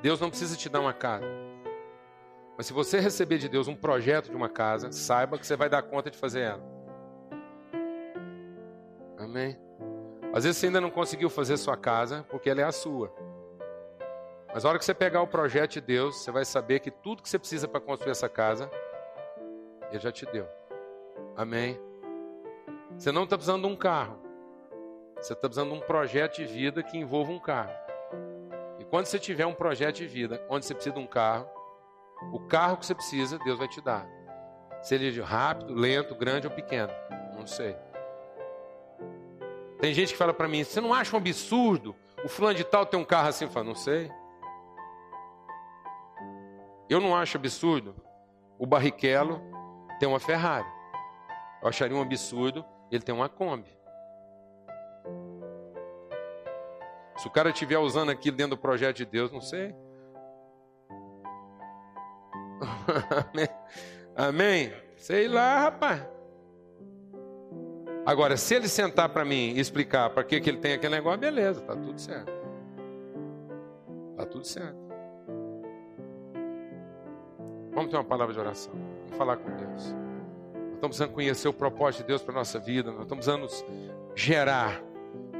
Deus 0.00 0.20
não 0.20 0.28
precisa 0.28 0.56
te 0.56 0.68
dar 0.68 0.80
uma 0.80 0.92
casa. 0.92 1.26
Mas 2.56 2.66
se 2.66 2.72
você 2.72 3.00
receber 3.00 3.38
de 3.38 3.48
Deus 3.48 3.66
um 3.66 3.74
projeto 3.74 4.30
de 4.30 4.36
uma 4.36 4.48
casa, 4.48 4.92
saiba 4.92 5.36
que 5.36 5.44
você 5.44 5.56
vai 5.56 5.68
dar 5.68 5.82
conta 5.82 6.10
de 6.10 6.16
fazer 6.16 6.42
ela. 6.42 6.62
Amém? 9.18 9.58
Às 10.32 10.44
vezes 10.44 10.58
você 10.58 10.66
ainda 10.66 10.80
não 10.80 10.90
conseguiu 10.90 11.28
fazer 11.28 11.56
sua 11.56 11.76
casa 11.76 12.24
porque 12.30 12.48
ela 12.48 12.60
é 12.60 12.64
a 12.64 12.72
sua. 12.72 13.12
Mas 14.52 14.64
a 14.64 14.68
hora 14.68 14.78
que 14.78 14.84
você 14.84 14.94
pegar 14.94 15.20
o 15.22 15.26
projeto 15.26 15.72
de 15.72 15.80
Deus, 15.80 16.18
você 16.18 16.30
vai 16.30 16.44
saber 16.44 16.78
que 16.78 16.90
tudo 16.90 17.20
que 17.20 17.28
você 17.28 17.38
precisa 17.38 17.66
para 17.66 17.80
construir 17.80 18.12
essa 18.12 18.28
casa, 18.28 18.70
Ele 19.90 19.98
já 19.98 20.12
te 20.12 20.24
deu. 20.26 20.46
Amém? 21.36 21.78
Você 22.96 23.10
não 23.10 23.24
está 23.24 23.36
precisando 23.36 23.66
de 23.66 23.72
um 23.72 23.76
carro. 23.76 24.18
Você 25.16 25.32
está 25.32 25.48
precisando 25.48 25.72
de 25.72 25.78
um 25.78 25.80
projeto 25.80 26.36
de 26.36 26.44
vida 26.44 26.82
que 26.82 26.98
envolva 26.98 27.32
um 27.32 27.38
carro. 27.38 27.72
E 28.78 28.84
quando 28.84 29.06
você 29.06 29.18
tiver 29.18 29.46
um 29.46 29.54
projeto 29.54 29.96
de 29.96 30.06
vida 30.06 30.44
onde 30.48 30.66
você 30.66 30.74
precisa 30.74 30.94
de 30.94 31.00
um 31.00 31.06
carro, 31.06 31.48
o 32.32 32.40
carro 32.40 32.76
que 32.76 32.86
você 32.86 32.94
precisa, 32.94 33.38
Deus 33.38 33.58
vai 33.58 33.68
te 33.68 33.80
dar. 33.80 34.06
Se 34.82 34.94
ele 34.94 35.18
é 35.18 35.22
rápido, 35.22 35.74
lento, 35.74 36.14
grande 36.14 36.46
ou 36.46 36.52
pequeno. 36.52 36.92
Não 37.34 37.46
sei. 37.46 37.76
Tem 39.80 39.92
gente 39.92 40.12
que 40.12 40.18
fala 40.18 40.32
para 40.32 40.48
mim, 40.48 40.62
você 40.62 40.80
não 40.80 40.94
acha 40.94 41.14
um 41.16 41.18
absurdo 41.18 41.96
o 42.24 42.28
fulano 42.28 42.54
de 42.54 42.64
tal 42.64 42.86
ter 42.86 42.96
um 42.96 43.04
carro 43.04 43.28
assim? 43.28 43.44
Eu 43.44 43.50
falo, 43.50 43.66
não 43.66 43.74
sei. 43.74 44.10
Eu 46.88 47.00
não 47.00 47.14
acho 47.16 47.36
absurdo 47.36 47.94
o 48.58 48.66
Barrichello 48.66 49.42
ter 49.98 50.06
uma 50.06 50.20
Ferrari. 50.20 50.66
Eu 51.64 51.70
acharia 51.70 51.96
um 51.96 52.02
absurdo 52.02 52.62
ele 52.90 53.02
ter 53.02 53.12
uma 53.12 53.26
Kombi. 53.26 53.74
Se 57.16 57.26
o 57.26 57.30
cara 57.30 57.48
estiver 57.48 57.78
usando 57.78 58.10
aquilo 58.10 58.36
dentro 58.36 58.54
do 58.54 58.60
projeto 58.60 58.98
de 58.98 59.06
Deus, 59.06 59.32
não 59.32 59.40
sei. 59.40 59.74
Amém. 63.32 63.48
Amém? 64.14 64.72
Sei 64.98 65.26
lá, 65.26 65.60
rapaz. 65.60 66.06
Agora, 68.04 68.36
se 68.36 68.54
ele 68.54 68.68
sentar 68.68 69.08
para 69.08 69.24
mim 69.24 69.54
e 69.54 69.60
explicar 69.60 70.10
para 70.10 70.22
que, 70.22 70.38
que 70.42 70.50
ele 70.50 70.58
tem 70.58 70.74
aquele 70.74 70.96
negócio, 70.96 71.18
beleza, 71.18 71.62
tá 71.62 71.74
tudo 71.74 71.98
certo. 71.98 72.32
Tá 74.18 74.26
tudo 74.26 74.46
certo. 74.46 74.76
Vamos 77.72 77.90
ter 77.90 77.96
uma 77.96 78.04
palavra 78.04 78.34
de 78.34 78.38
oração. 78.38 78.74
Vamos 78.74 79.16
falar 79.16 79.38
com 79.38 79.50
Deus. 79.56 80.03
Estamos 80.84 80.98
precisando 80.98 81.14
conhecer 81.14 81.48
o 81.48 81.52
propósito 81.54 82.02
de 82.02 82.08
Deus 82.08 82.22
para 82.22 82.34
a 82.34 82.38
nossa 82.38 82.58
vida. 82.58 82.92
Nós 82.92 83.04
estamos 83.04 83.24
precisando 83.24 84.12
gerar, 84.14 84.82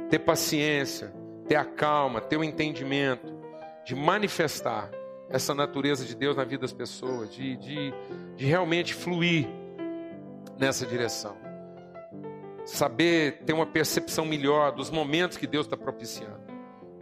ter 0.09 0.17
paciência, 0.17 1.13
ter 1.47 1.55
a 1.55 1.63
calma, 1.63 2.19
ter 2.19 2.35
o 2.35 2.43
entendimento 2.43 3.31
de 3.85 3.93
manifestar 3.93 4.89
essa 5.29 5.53
natureza 5.53 6.03
de 6.03 6.15
Deus 6.15 6.35
na 6.35 6.43
vida 6.43 6.61
das 6.61 6.73
pessoas, 6.73 7.31
de, 7.31 7.55
de, 7.57 7.93
de 8.35 8.43
realmente 8.43 8.95
fluir 8.95 9.47
nessa 10.57 10.83
direção. 10.83 11.37
Saber 12.65 13.43
ter 13.45 13.53
uma 13.53 13.67
percepção 13.67 14.25
melhor 14.25 14.71
dos 14.71 14.89
momentos 14.89 15.37
que 15.37 15.45
Deus 15.45 15.67
está 15.67 15.77
propiciando, 15.77 16.41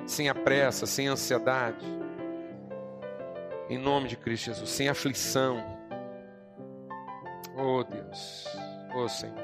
sem 0.06 0.28
a 0.28 0.36
pressa, 0.36 0.86
sem 0.86 1.08
a 1.08 1.14
ansiedade, 1.14 1.86
em 3.70 3.78
nome 3.78 4.10
de 4.10 4.18
Cristo 4.18 4.48
Jesus, 4.48 4.70
sem 4.70 4.90
aflição. 4.90 5.82
Oh 7.56 7.84
Deus, 7.84 8.48
oh 8.96 9.08
Senhor. 9.08 9.38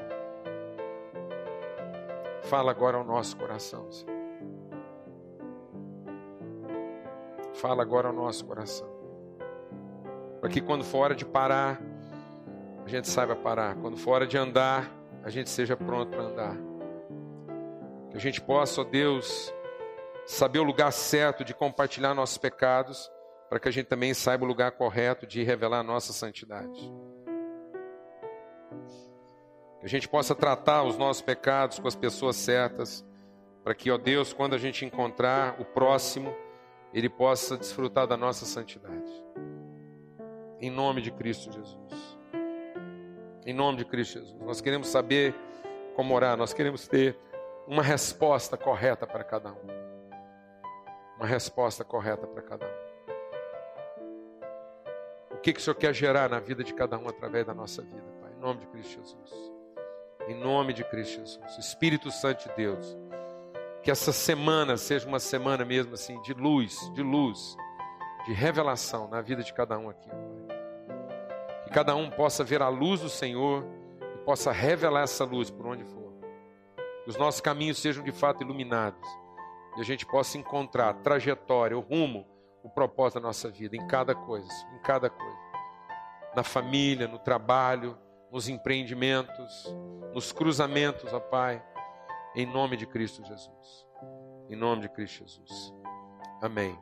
Fala 2.42 2.70
agora 2.72 2.96
ao 2.96 3.04
nosso 3.04 3.36
coração, 3.36 3.90
Senhor. 3.92 4.20
Fala 7.54 7.82
agora 7.82 8.08
ao 8.08 8.14
nosso 8.14 8.44
coração. 8.44 8.88
Para 10.40 10.48
que 10.48 10.60
quando 10.60 10.82
for 10.82 10.98
hora 10.98 11.14
de 11.14 11.24
parar, 11.24 11.80
a 12.84 12.88
gente 12.88 13.08
saiba 13.08 13.36
parar. 13.36 13.76
Quando 13.76 13.96
for 13.96 14.12
hora 14.12 14.26
de 14.26 14.38
andar, 14.38 14.90
a 15.22 15.30
gente 15.30 15.50
seja 15.50 15.76
pronto 15.76 16.10
para 16.10 16.22
andar. 16.22 16.56
Que 18.10 18.16
a 18.16 18.20
gente 18.20 18.40
possa, 18.40 18.80
ó 18.80 18.84
Deus, 18.84 19.52
saber 20.26 20.58
o 20.58 20.64
lugar 20.64 20.90
certo 20.92 21.44
de 21.44 21.54
compartilhar 21.54 22.14
nossos 22.14 22.38
pecados, 22.38 23.10
para 23.48 23.60
que 23.60 23.68
a 23.68 23.72
gente 23.72 23.86
também 23.86 24.14
saiba 24.14 24.44
o 24.44 24.48
lugar 24.48 24.72
correto 24.72 25.26
de 25.26 25.42
revelar 25.42 25.80
a 25.80 25.84
nossa 25.84 26.12
santidade. 26.12 26.90
Que 29.80 29.86
a 29.86 29.88
gente 29.88 30.08
possa 30.08 30.34
tratar 30.34 30.82
os 30.82 30.96
nossos 30.98 31.22
pecados 31.22 31.78
com 31.78 31.88
as 31.88 31.96
pessoas 31.96 32.36
certas, 32.36 33.04
para 33.64 33.74
que, 33.74 33.90
ó 33.90 33.96
Deus, 33.96 34.32
quando 34.32 34.54
a 34.54 34.58
gente 34.58 34.84
encontrar 34.84 35.60
o 35.60 35.64
próximo, 35.64 36.34
ele 36.92 37.08
possa 37.08 37.56
desfrutar 37.56 38.06
da 38.06 38.16
nossa 38.16 38.44
santidade. 38.44 39.10
Em 40.60 40.70
nome 40.70 41.00
de 41.00 41.10
Cristo 41.10 41.50
Jesus. 41.50 42.18
Em 43.46 43.54
nome 43.54 43.78
de 43.78 43.84
Cristo 43.86 44.18
Jesus. 44.18 44.38
Nós 44.40 44.60
queremos 44.60 44.88
saber 44.88 45.34
como 45.96 46.14
orar, 46.14 46.36
nós 46.36 46.52
queremos 46.52 46.86
ter 46.86 47.18
uma 47.66 47.82
resposta 47.82 48.56
correta 48.56 49.06
para 49.06 49.24
cada 49.24 49.50
um. 49.52 49.80
Uma 51.16 51.26
resposta 51.26 51.84
correta 51.84 52.26
para 52.26 52.42
cada 52.42 52.66
um. 52.66 52.80
O 55.30 55.38
que, 55.40 55.54
que 55.54 55.60
o 55.60 55.62
Senhor 55.62 55.76
quer 55.76 55.94
gerar 55.94 56.28
na 56.28 56.38
vida 56.38 56.62
de 56.62 56.74
cada 56.74 56.98
um 56.98 57.08
através 57.08 57.46
da 57.46 57.54
nossa 57.54 57.80
vida, 57.80 58.12
Pai? 58.20 58.32
Em 58.32 58.40
nome 58.40 58.60
de 58.60 58.66
Cristo 58.66 59.00
Jesus. 59.00 59.59
Em 60.30 60.34
nome 60.34 60.72
de 60.72 60.84
Cristo 60.84 61.18
Jesus. 61.18 61.58
Espírito 61.58 62.08
Santo 62.12 62.48
de 62.48 62.54
Deus. 62.54 62.96
Que 63.82 63.90
essa 63.90 64.12
semana 64.12 64.76
seja 64.76 65.08
uma 65.08 65.18
semana 65.18 65.64
mesmo 65.64 65.94
assim 65.94 66.22
de 66.22 66.32
luz, 66.32 66.78
de 66.94 67.02
luz, 67.02 67.56
de 68.26 68.32
revelação 68.32 69.08
na 69.08 69.20
vida 69.20 69.42
de 69.42 69.52
cada 69.52 69.76
um 69.76 69.90
aqui. 69.90 70.08
Que 71.64 71.70
cada 71.70 71.96
um 71.96 72.08
possa 72.08 72.44
ver 72.44 72.62
a 72.62 72.68
luz 72.68 73.00
do 73.00 73.08
Senhor 73.08 73.66
e 74.14 74.18
possa 74.18 74.52
revelar 74.52 75.02
essa 75.02 75.24
luz 75.24 75.50
por 75.50 75.66
onde 75.66 75.82
for. 75.82 76.12
Que 77.02 77.10
os 77.10 77.16
nossos 77.16 77.40
caminhos 77.40 77.78
sejam 77.78 78.04
de 78.04 78.12
fato 78.12 78.44
iluminados 78.44 79.08
e 79.76 79.80
a 79.80 79.84
gente 79.84 80.06
possa 80.06 80.38
encontrar 80.38 80.90
a 80.90 80.94
trajetória, 80.94 81.76
o 81.76 81.80
rumo, 81.80 82.24
o 82.62 82.70
propósito 82.70 83.18
da 83.18 83.26
nossa 83.26 83.50
vida 83.50 83.76
em 83.76 83.84
cada 83.88 84.14
coisa, 84.14 84.48
em 84.76 84.78
cada 84.78 85.10
coisa. 85.10 85.38
Na 86.36 86.44
família, 86.44 87.08
no 87.08 87.18
trabalho, 87.18 87.98
nos 88.30 88.48
empreendimentos, 88.48 89.74
nos 90.14 90.32
cruzamentos, 90.32 91.12
ó 91.12 91.20
Pai 91.20 91.62
em 92.34 92.46
nome 92.46 92.76
de 92.76 92.86
Cristo 92.86 93.24
Jesus. 93.24 93.86
Em 94.48 94.56
nome 94.56 94.82
de 94.82 94.88
Cristo 94.88 95.24
Jesus. 95.24 95.74
Amém. 96.40 96.78